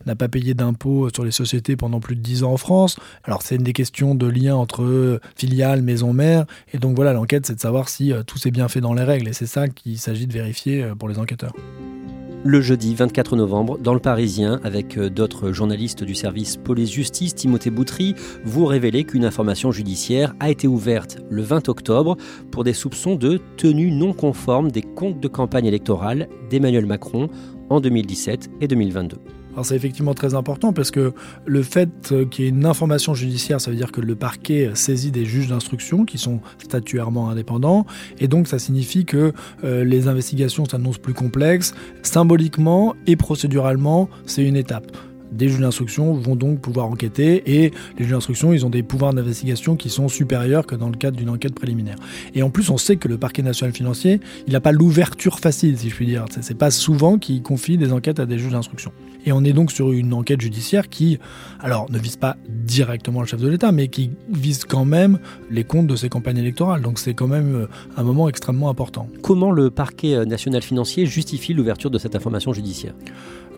n'a 0.07 0.15
pas 0.15 0.29
payé 0.29 0.55
d'impôts 0.55 1.09
sur 1.13 1.25
les 1.25 1.31
sociétés 1.31 1.77
pendant 1.77 2.01
plus 2.01 2.17
de 2.17 2.21
10 2.21 2.45
ans 2.45 2.53
en 2.53 2.57
France. 2.57 2.99
Alors 3.25 3.43
c'est 3.43 3.57
une 3.57 3.63
des 3.63 3.73
questions 3.73 4.15
de 4.15 4.27
lien 4.27 4.57
entre 4.57 5.21
filiales, 5.37 5.83
maison 5.83 6.13
mère. 6.13 6.47
Et 6.73 6.79
donc 6.79 6.97
voilà, 6.97 7.13
l'enquête, 7.13 7.47
c'est 7.47 7.55
de 7.55 7.61
savoir 7.61 7.89
si 7.89 8.13
tout 8.27 8.39
s'est 8.39 8.51
bien 8.51 8.69
fait 8.69 8.81
dans 8.81 8.95
les 8.95 9.05
règles. 9.05 9.29
Et 9.29 9.33
c'est 9.33 9.47
ça 9.47 9.69
qu'il 9.69 9.99
s'agit 9.99 10.27
de 10.27 10.33
vérifier 10.33 10.87
pour 10.99 11.09
les 11.09 11.19
enquêteurs 11.19 11.55
le 12.45 12.61
jeudi 12.61 12.95
24 12.95 13.37
novembre 13.37 13.79
dans 13.79 13.93
le 13.93 14.01
Parisien 14.01 14.61
avec 14.65 14.97
euh, 14.97 15.11
d'autres 15.11 15.53
journalistes 15.53 16.05
du 16.05 16.15
service 16.15 16.57
police-justice, 16.57 17.35
Timothée 17.35 17.71
Boutry, 17.71 18.15
vous 18.45 18.67
révélez 18.67 19.05
qu'une 19.05 19.25
information 19.25 19.73
judiciaire 19.73 20.35
a 20.41 20.51
été 20.51 20.67
ouverte 20.67 21.19
le 21.29 21.43
20 21.43 21.69
octobre 21.69 22.17
pour 22.51 22.65
des 22.65 22.73
soupçons 22.73 23.17
de 23.17 23.41
tenue 23.57 23.91
non 23.91 24.13
conforme 24.13 24.71
des 24.71 24.83
comptes 24.83 25.21
de 25.21 25.29
campagne 25.29 25.67
électorale 25.67 26.29
d'Emmanuel 26.49 26.87
Macron 26.87 27.29
en 27.69 27.81
2017 27.81 28.51
et 28.61 28.69
2022. 28.69 29.19
Alors 29.53 29.67
c'est 29.67 29.77
effectivement 29.77 30.15
très 30.15 30.35
important 30.35 30.73
parce 30.73 30.91
que 30.91 31.13
le 31.47 31.63
fait 31.63 32.15
qu'il 32.31 32.45
y 32.45 32.49
ait 32.49 32.51
une 32.51 32.67
information 32.67 33.15
judiciaire, 33.15 33.61
ça 33.61 33.71
veut 33.71 33.77
dire 33.77 33.93
que 33.93 34.01
le 34.01 34.15
parquet 34.15 34.71
saisit 34.75 35.11
des 35.11 35.25
juges 35.25 35.49
d'instruction 35.49 36.05
qui 36.05 36.19
sont 36.19 36.41
statuairement 36.59 37.31
indépendants 37.31 37.87
et 38.19 38.29
donc 38.29 38.49
ça 38.49 38.59
signifie 38.59 39.05
que 39.05 39.33
euh, 39.65 39.85
les 39.85 40.09
investigations 40.09 40.65
s'annoncent 40.65 41.01
plus 41.01 41.15
complexes. 41.15 41.75
Symboliquement 42.03 42.95
et 43.07 43.17
procéduralement, 43.17 44.09
c'est 44.27 44.45
une 44.45 44.57
étape 44.57 44.97
des 45.33 45.49
juges 45.49 45.61
d'instruction 45.61 46.15
vont 46.15 46.37
donc 46.37 46.61
pouvoir 46.61 46.87
enquêter 46.87 47.43
et 47.47 47.73
les 47.99 48.05
juges 48.05 48.13
d'instruction, 48.13 48.53
ils 48.53 48.67
ont 48.67 48.71
des 48.71 48.83
pouvoirs 48.83 49.13
d'investigation 49.13 49.77
qui 49.77 49.91
sont 49.91 50.09
supérieurs 50.09 50.67
que 50.67 50.75
dans 50.75 50.89
le 50.89 50.97
cadre 50.97 51.17
d'une 51.17 51.31
enquête 51.31 51.55
préliminaire. 51.55 51.97
Et 52.35 52.43
en 52.43 52.51
plus, 52.51 52.71
on 52.71 52.79
sait 52.79 52.97
que 52.97 53.09
le 53.09 53.19
parquet 53.19 53.43
national 53.43 53.75
financier, 53.75 54.21
il 54.47 54.53
n'a 54.53 54.61
pas 54.61 54.73
l'ouverture 54.73 55.39
facile, 55.39 55.79
si 55.79 55.91
je 55.91 55.95
puis 55.95 56.07
dire. 56.07 56.25
C'est 56.41 56.57
pas 56.57 56.71
souvent 56.71 57.19
qu'il 57.19 57.43
confie 57.43 57.79
des 57.79 57.93
enquêtes 57.93 58.21
à 58.21 58.27
des 58.27 58.39
juges 58.39 58.53
d'instruction. 58.53 58.93
Et 59.27 59.33
on 59.33 59.45
est 59.45 59.53
donc 59.53 59.71
sur 59.71 59.93
une 59.93 60.15
enquête 60.15 60.41
judiciaire 60.41 60.89
qui, 60.89 61.19
alors, 61.61 61.91
ne 61.91 61.99
vise 61.99 62.17
pas 62.17 62.37
directement 62.49 63.21
le 63.21 63.27
chef 63.27 63.41
de 63.41 63.49
l'État, 63.49 63.71
mais 63.71 63.89
qui 63.89 64.11
vise 64.31 64.65
quand 64.65 64.87
même 64.87 65.19
les 65.51 65.65
comptes 65.65 65.87
de 65.87 65.97
ses 65.97 66.09
campagnes 66.09 66.39
électorales. 66.39 66.81
Donc 66.81 66.99
c'est 66.99 67.15
quand 67.15 67.29
même 67.29 67.55
euh, 67.55 67.67
un 67.97 68.03
moment 68.03 68.29
extrêmement 68.29 68.71
important. 68.71 69.09
Comment 69.23 69.51
le 69.51 69.71
parquet 69.71 70.25
national 70.25 70.63
financier 70.63 71.05
justifie 71.07 71.53
l'ouverture 71.53 71.91
de 71.91 71.99
cette 71.99 72.17
information 72.17 72.53
judiciaire? 72.53 72.95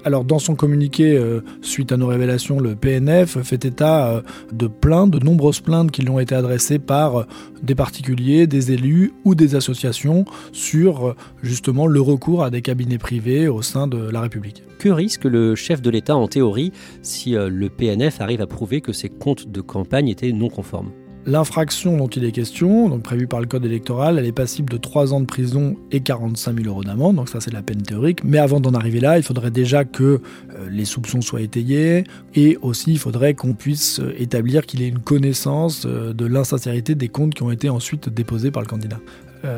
Alors 0.04 0.24
dans 0.24 0.38
son 0.38 0.54
communiqué, 0.54 1.16
euh, 1.16 1.40
suite 1.60 1.92
à 1.92 1.96
nos 1.96 2.06
révélations, 2.08 2.58
le 2.60 2.74
PNF 2.74 3.40
fait 3.42 3.64
état 3.64 4.08
euh, 4.08 4.22
de 4.52 4.66
plaintes, 4.66 5.10
de 5.10 5.24
nombreuses 5.24 5.60
plaintes 5.60 5.90
qui 5.90 6.02
lui 6.02 6.10
ont 6.10 6.18
été 6.18 6.34
adressées 6.34 6.78
par 6.78 7.20
euh, 7.20 7.24
des 7.62 7.74
particuliers, 7.74 8.46
des 8.46 8.72
élus 8.72 9.12
ou 9.24 9.34
des 9.34 9.54
associations 9.54 10.24
sur 10.52 11.14
justement 11.42 11.86
le 11.86 12.00
recours 12.00 12.42
à 12.42 12.50
des 12.50 12.62
cabinets 12.62 12.98
privés 12.98 13.48
au 13.48 13.62
sein 13.62 13.86
de 13.86 14.10
la 14.10 14.20
République. 14.20 14.64
Que 14.78 14.88
risque 14.88 15.24
le 15.24 15.54
chef 15.54 15.80
de 15.80 15.90
l'État 15.90 16.16
en 16.16 16.26
théorie 16.26 16.72
si 17.02 17.32
le 17.32 17.68
PNF 17.68 18.20
arrive 18.20 18.40
à 18.40 18.46
prouver 18.46 18.80
que 18.80 18.92
ses 18.92 19.08
comptes 19.08 19.48
de 19.48 19.60
campagne 19.60 20.08
étaient 20.08 20.32
non 20.32 20.48
conformes? 20.48 20.90
L'infraction 21.24 21.96
dont 21.96 22.08
il 22.08 22.24
est 22.24 22.32
question, 22.32 22.88
donc 22.88 23.02
prévue 23.02 23.28
par 23.28 23.40
le 23.40 23.46
code 23.46 23.64
électoral, 23.64 24.18
elle 24.18 24.26
est 24.26 24.32
passible 24.32 24.68
de 24.70 24.76
3 24.76 25.14
ans 25.14 25.20
de 25.20 25.26
prison 25.26 25.76
et 25.92 26.00
45 26.00 26.56
000 26.56 26.68
euros 26.68 26.82
d'amende, 26.82 27.14
donc 27.14 27.28
ça 27.28 27.40
c'est 27.40 27.52
la 27.52 27.62
peine 27.62 27.82
théorique. 27.82 28.24
Mais 28.24 28.38
avant 28.38 28.58
d'en 28.58 28.74
arriver 28.74 28.98
là, 28.98 29.18
il 29.18 29.22
faudrait 29.22 29.52
déjà 29.52 29.84
que 29.84 30.02
euh, 30.02 30.20
les 30.68 30.84
soupçons 30.84 31.20
soient 31.20 31.40
étayés 31.40 32.02
et 32.34 32.58
aussi 32.60 32.90
il 32.90 32.98
faudrait 32.98 33.34
qu'on 33.34 33.54
puisse 33.54 34.00
euh, 34.00 34.12
établir 34.18 34.66
qu'il 34.66 34.82
ait 34.82 34.88
une 34.88 34.98
connaissance 34.98 35.84
euh, 35.86 36.12
de 36.12 36.26
l'insincérité 36.26 36.96
des 36.96 37.08
comptes 37.08 37.34
qui 37.34 37.44
ont 37.44 37.52
été 37.52 37.68
ensuite 37.68 38.08
déposés 38.08 38.50
par 38.50 38.62
le 38.62 38.68
candidat. 38.68 38.98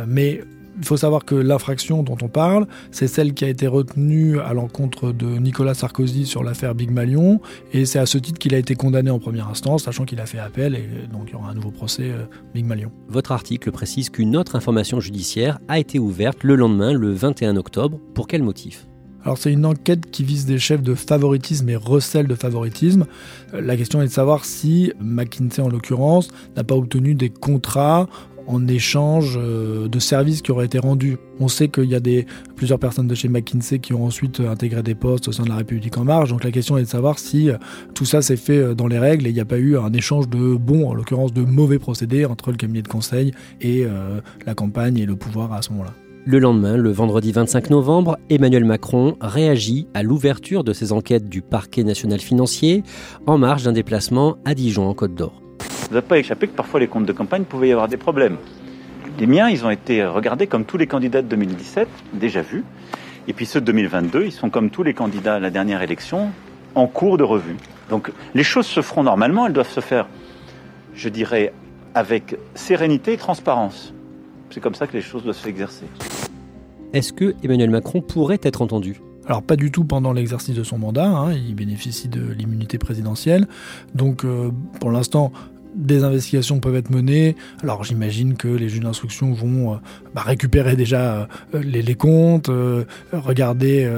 mais 0.06 0.40
il 0.78 0.84
faut 0.84 0.96
savoir 0.96 1.24
que 1.24 1.34
l'infraction 1.34 2.02
dont 2.02 2.16
on 2.22 2.28
parle, 2.28 2.66
c'est 2.90 3.06
celle 3.06 3.34
qui 3.34 3.44
a 3.44 3.48
été 3.48 3.66
retenue 3.66 4.40
à 4.40 4.54
l'encontre 4.54 5.12
de 5.12 5.26
Nicolas 5.26 5.74
Sarkozy 5.74 6.26
sur 6.26 6.42
l'affaire 6.42 6.74
Big 6.74 6.90
Malion, 6.90 7.40
et 7.72 7.86
c'est 7.86 7.98
à 7.98 8.06
ce 8.06 8.18
titre 8.18 8.38
qu'il 8.38 8.54
a 8.54 8.58
été 8.58 8.74
condamné 8.74 9.10
en 9.10 9.18
première 9.18 9.48
instance, 9.48 9.84
sachant 9.84 10.04
qu'il 10.04 10.20
a 10.20 10.26
fait 10.26 10.38
appel, 10.38 10.74
et 10.74 10.88
donc 11.12 11.28
il 11.28 11.32
y 11.32 11.34
aura 11.34 11.50
un 11.50 11.54
nouveau 11.54 11.70
procès 11.70 12.10
euh, 12.10 12.24
Big 12.54 12.64
Malion. 12.64 12.90
Votre 13.08 13.32
article 13.32 13.70
précise 13.70 14.10
qu'une 14.10 14.36
autre 14.36 14.56
information 14.56 15.00
judiciaire 15.00 15.58
a 15.68 15.78
été 15.78 15.98
ouverte 15.98 16.42
le 16.42 16.56
lendemain, 16.56 16.92
le 16.92 17.12
21 17.12 17.56
octobre. 17.56 17.98
Pour 18.14 18.26
quel 18.26 18.42
motif? 18.42 18.86
Alors 19.24 19.38
c'est 19.38 19.52
une 19.52 19.64
enquête 19.64 20.10
qui 20.10 20.22
vise 20.22 20.44
des 20.44 20.58
chefs 20.58 20.82
de 20.82 20.94
favoritisme 20.94 21.68
et 21.70 21.76
recel 21.76 22.26
de 22.26 22.34
favoritisme. 22.34 23.06
Euh, 23.54 23.62
la 23.62 23.76
question 23.76 24.02
est 24.02 24.06
de 24.06 24.10
savoir 24.10 24.44
si 24.44 24.92
McKinsey 25.00 25.62
en 25.62 25.68
l'occurrence 25.68 26.28
n'a 26.56 26.64
pas 26.64 26.74
obtenu 26.74 27.14
des 27.14 27.30
contrats 27.30 28.06
en 28.46 28.66
échange 28.68 29.38
euh, 29.40 29.88
de 29.88 29.98
services 29.98 30.42
qui 30.42 30.50
auraient 30.50 30.66
été 30.66 30.78
rendus. 30.78 31.16
On 31.40 31.48
sait 31.48 31.68
qu'il 31.68 31.84
y 31.84 31.94
a 31.94 32.00
des, 32.00 32.26
plusieurs 32.56 32.78
personnes 32.78 33.06
de 33.06 33.14
chez 33.14 33.28
McKinsey 33.28 33.78
qui 33.78 33.92
ont 33.92 34.04
ensuite 34.04 34.40
intégré 34.40 34.82
des 34.82 34.94
postes 34.94 35.28
au 35.28 35.32
sein 35.32 35.44
de 35.44 35.48
la 35.48 35.56
République 35.56 35.96
en 35.98 36.04
marche. 36.04 36.30
Donc 36.30 36.44
la 36.44 36.50
question 36.50 36.76
est 36.78 36.82
de 36.82 36.88
savoir 36.88 37.18
si 37.18 37.50
euh, 37.50 37.56
tout 37.94 38.04
ça 38.04 38.22
s'est 38.22 38.36
fait 38.36 38.58
euh, 38.58 38.74
dans 38.74 38.86
les 38.86 38.98
règles 38.98 39.26
et 39.26 39.30
il 39.30 39.34
n'y 39.34 39.40
a 39.40 39.44
pas 39.44 39.58
eu 39.58 39.76
un 39.76 39.92
échange 39.92 40.28
de 40.28 40.56
bons, 40.56 40.88
en 40.88 40.94
l'occurrence 40.94 41.32
de 41.32 41.42
mauvais 41.42 41.78
procédés 41.78 42.24
entre 42.24 42.50
le 42.50 42.56
cabinet 42.56 42.82
de 42.82 42.88
conseil 42.88 43.32
et 43.60 43.86
la 44.46 44.54
campagne 44.54 44.98
et 44.98 45.06
le 45.06 45.16
pouvoir 45.16 45.52
à 45.52 45.62
ce 45.62 45.70
moment-là. 45.70 45.92
Le 46.26 46.38
lendemain, 46.38 46.78
le 46.78 46.90
vendredi 46.90 47.32
25 47.32 47.68
novembre, 47.68 48.16
Emmanuel 48.30 48.64
Macron 48.64 49.16
réagit 49.20 49.88
à 49.92 50.02
l'ouverture 50.02 50.64
de 50.64 50.72
ses 50.72 50.92
enquêtes 50.92 51.28
du 51.28 51.42
parquet 51.42 51.84
national 51.84 52.18
financier 52.18 52.82
en 53.26 53.36
marge 53.36 53.64
d'un 53.64 53.72
déplacement 53.72 54.38
à 54.46 54.54
Dijon 54.54 54.88
en 54.88 54.94
Côte 54.94 55.14
d'Or 55.14 55.43
vous 55.88 55.94
n'avez 55.94 56.06
pas 56.06 56.18
échappé 56.18 56.48
que 56.48 56.56
parfois 56.56 56.80
les 56.80 56.88
comptes 56.88 57.06
de 57.06 57.12
campagne 57.12 57.44
pouvaient 57.44 57.68
y 57.68 57.72
avoir 57.72 57.88
des 57.88 57.96
problèmes. 57.96 58.36
Les 59.18 59.26
miens, 59.26 59.48
ils 59.48 59.64
ont 59.64 59.70
été 59.70 60.04
regardés 60.04 60.46
comme 60.46 60.64
tous 60.64 60.76
les 60.76 60.86
candidats 60.86 61.22
de 61.22 61.28
2017, 61.28 61.88
déjà 62.14 62.42
vus. 62.42 62.64
Et 63.28 63.32
puis 63.32 63.46
ceux 63.46 63.60
de 63.60 63.66
2022, 63.66 64.24
ils 64.26 64.32
sont 64.32 64.50
comme 64.50 64.70
tous 64.70 64.82
les 64.82 64.94
candidats 64.94 65.36
à 65.36 65.38
la 65.38 65.50
dernière 65.50 65.82
élection, 65.82 66.30
en 66.74 66.86
cours 66.86 67.16
de 67.16 67.22
revue. 67.22 67.56
Donc 67.90 68.10
les 68.34 68.42
choses 68.42 68.66
se 68.66 68.82
feront 68.82 69.02
normalement, 69.02 69.46
elles 69.46 69.52
doivent 69.52 69.70
se 69.70 69.80
faire, 69.80 70.08
je 70.94 71.08
dirais, 71.08 71.52
avec 71.94 72.36
sérénité 72.54 73.12
et 73.12 73.16
transparence. 73.16 73.94
C'est 74.50 74.60
comme 74.60 74.74
ça 74.74 74.86
que 74.86 74.94
les 74.94 75.02
choses 75.02 75.22
doivent 75.22 75.36
s'exercer. 75.36 75.86
Est-ce 76.92 77.12
que 77.12 77.34
Emmanuel 77.42 77.70
Macron 77.70 78.00
pourrait 78.00 78.40
être 78.42 78.62
entendu? 78.62 79.00
Alors 79.26 79.42
pas 79.42 79.56
du 79.56 79.70
tout 79.70 79.84
pendant 79.84 80.12
l'exercice 80.12 80.54
de 80.54 80.62
son 80.62 80.78
mandat, 80.78 81.06
hein, 81.06 81.32
il 81.32 81.54
bénéficie 81.54 82.08
de 82.08 82.20
l'immunité 82.32 82.78
présidentielle. 82.78 83.46
Donc 83.94 84.24
euh, 84.24 84.50
pour 84.80 84.90
l'instant, 84.90 85.32
des 85.74 86.04
investigations 86.04 86.60
peuvent 86.60 86.76
être 86.76 86.90
menées. 86.90 87.36
Alors 87.62 87.84
j'imagine 87.84 88.34
que 88.34 88.48
les 88.48 88.68
juges 88.68 88.80
d'instruction 88.80 89.32
vont 89.32 89.74
euh, 89.74 89.76
bah, 90.14 90.22
récupérer 90.22 90.76
déjà 90.76 91.28
euh, 91.54 91.62
les, 91.62 91.94
comptes, 91.94 92.48
euh, 92.48 92.84
regarder 93.12 93.88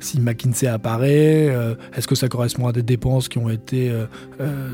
si 0.00 0.20
McKinsey 0.20 0.66
apparaît, 0.66 1.54
est-ce 1.96 2.06
que 2.06 2.14
ça 2.14 2.28
correspond 2.28 2.66
à 2.66 2.72
des 2.72 2.82
dépenses 2.82 3.28
qui 3.28 3.38
ont 3.38 3.50
été 3.50 3.92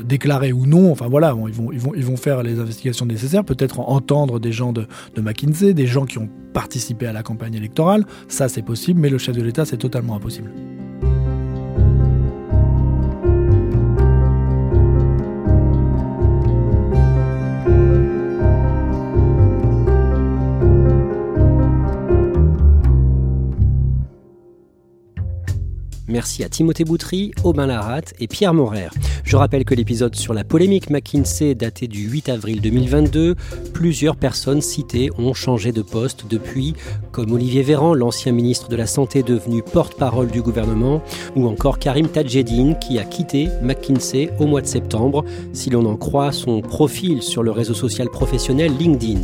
déclarées 0.05 0.53
ou 0.53 0.65
non. 0.65 0.91
Enfin 0.91 1.07
voilà, 1.07 1.35
ils, 1.47 2.03
vont, 2.05 2.17
faire 2.17 2.43
les 2.43 2.59
investigations 2.59 3.05
nécessaires, 3.05 3.43
peut-être 3.43 3.79
entendre 3.79 4.39
des 4.39 4.51
gens 4.51 4.73
de, 4.73 4.87
de 5.15 5.21
McKinsey, 5.21 5.73
des 5.73 5.87
gens 5.87 6.05
qui 6.05 6.17
ont 6.17 6.29
participé 6.53 7.07
à 7.07 7.13
la 7.13 7.23
campagne 7.23 7.55
électorale. 7.55 8.05
Ça 8.27 8.47
c'est 8.49 8.61
possible, 8.61 8.99
mais 8.99 9.09
le 9.09 9.17
chef 9.17 9.35
de 9.35 9.41
l'État 9.41 9.65
c'est 9.65 9.77
totalement 9.77 10.15
impossible. 10.15 10.51
Merci 26.11 26.43
à 26.43 26.49
Timothée 26.49 26.83
Boutry, 26.83 27.31
Aubin 27.45 27.67
Laratte 27.67 28.13
et 28.19 28.27
Pierre 28.27 28.53
Morer. 28.53 28.89
Je 29.23 29.37
rappelle 29.37 29.63
que 29.63 29.73
l'épisode 29.73 30.13
sur 30.13 30.33
la 30.33 30.43
polémique 30.43 30.89
McKinsey 30.89 31.55
daté 31.55 31.87
du 31.87 32.01
8 32.09 32.27
avril 32.27 32.59
2022. 32.59 33.35
Plusieurs 33.73 34.17
personnes 34.17 34.59
citées 34.61 35.09
ont 35.17 35.33
changé 35.33 35.71
de 35.71 35.81
poste 35.81 36.25
depuis, 36.29 36.73
comme 37.13 37.31
Olivier 37.31 37.63
Véran, 37.63 37.93
l'ancien 37.93 38.33
ministre 38.33 38.67
de 38.67 38.75
la 38.75 38.87
Santé 38.87 39.23
devenu 39.23 39.63
porte-parole 39.63 40.27
du 40.27 40.41
gouvernement, 40.41 41.01
ou 41.37 41.47
encore 41.47 41.79
Karim 41.79 42.09
Tadjedine 42.09 42.77
qui 42.77 42.99
a 42.99 43.05
quitté 43.05 43.47
McKinsey 43.61 44.31
au 44.37 44.47
mois 44.47 44.61
de 44.61 44.67
septembre, 44.67 45.23
si 45.53 45.69
l'on 45.69 45.85
en 45.85 45.95
croit 45.95 46.33
son 46.33 46.59
profil 46.59 47.21
sur 47.21 47.41
le 47.41 47.51
réseau 47.51 47.73
social 47.73 48.09
professionnel 48.09 48.73
LinkedIn. 48.77 49.21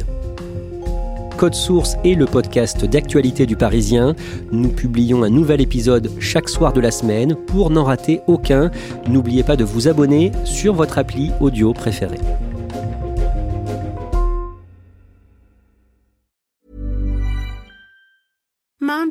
Code 1.37 1.53
Source 1.53 1.97
et 2.03 2.15
le 2.15 2.25
podcast 2.25 2.83
d'actualité 2.83 3.45
du 3.45 3.55
Parisien. 3.55 4.15
Nous 4.51 4.69
publions 4.69 5.23
un 5.23 5.29
nouvel 5.29 5.61
épisode 5.61 6.09
chaque 6.19 6.49
soir 6.49 6.73
de 6.73 6.81
la 6.81 6.89
semaine. 6.89 7.35
Pour 7.35 7.69
n'en 7.69 7.83
rater 7.83 8.21
aucun, 8.25 8.71
n'oubliez 9.07 9.43
pas 9.43 9.55
de 9.55 9.63
vous 9.63 9.87
abonner 9.87 10.31
sur 10.45 10.73
votre 10.73 10.97
appli 10.97 11.31
audio 11.39 11.73
préférée. 11.73 12.17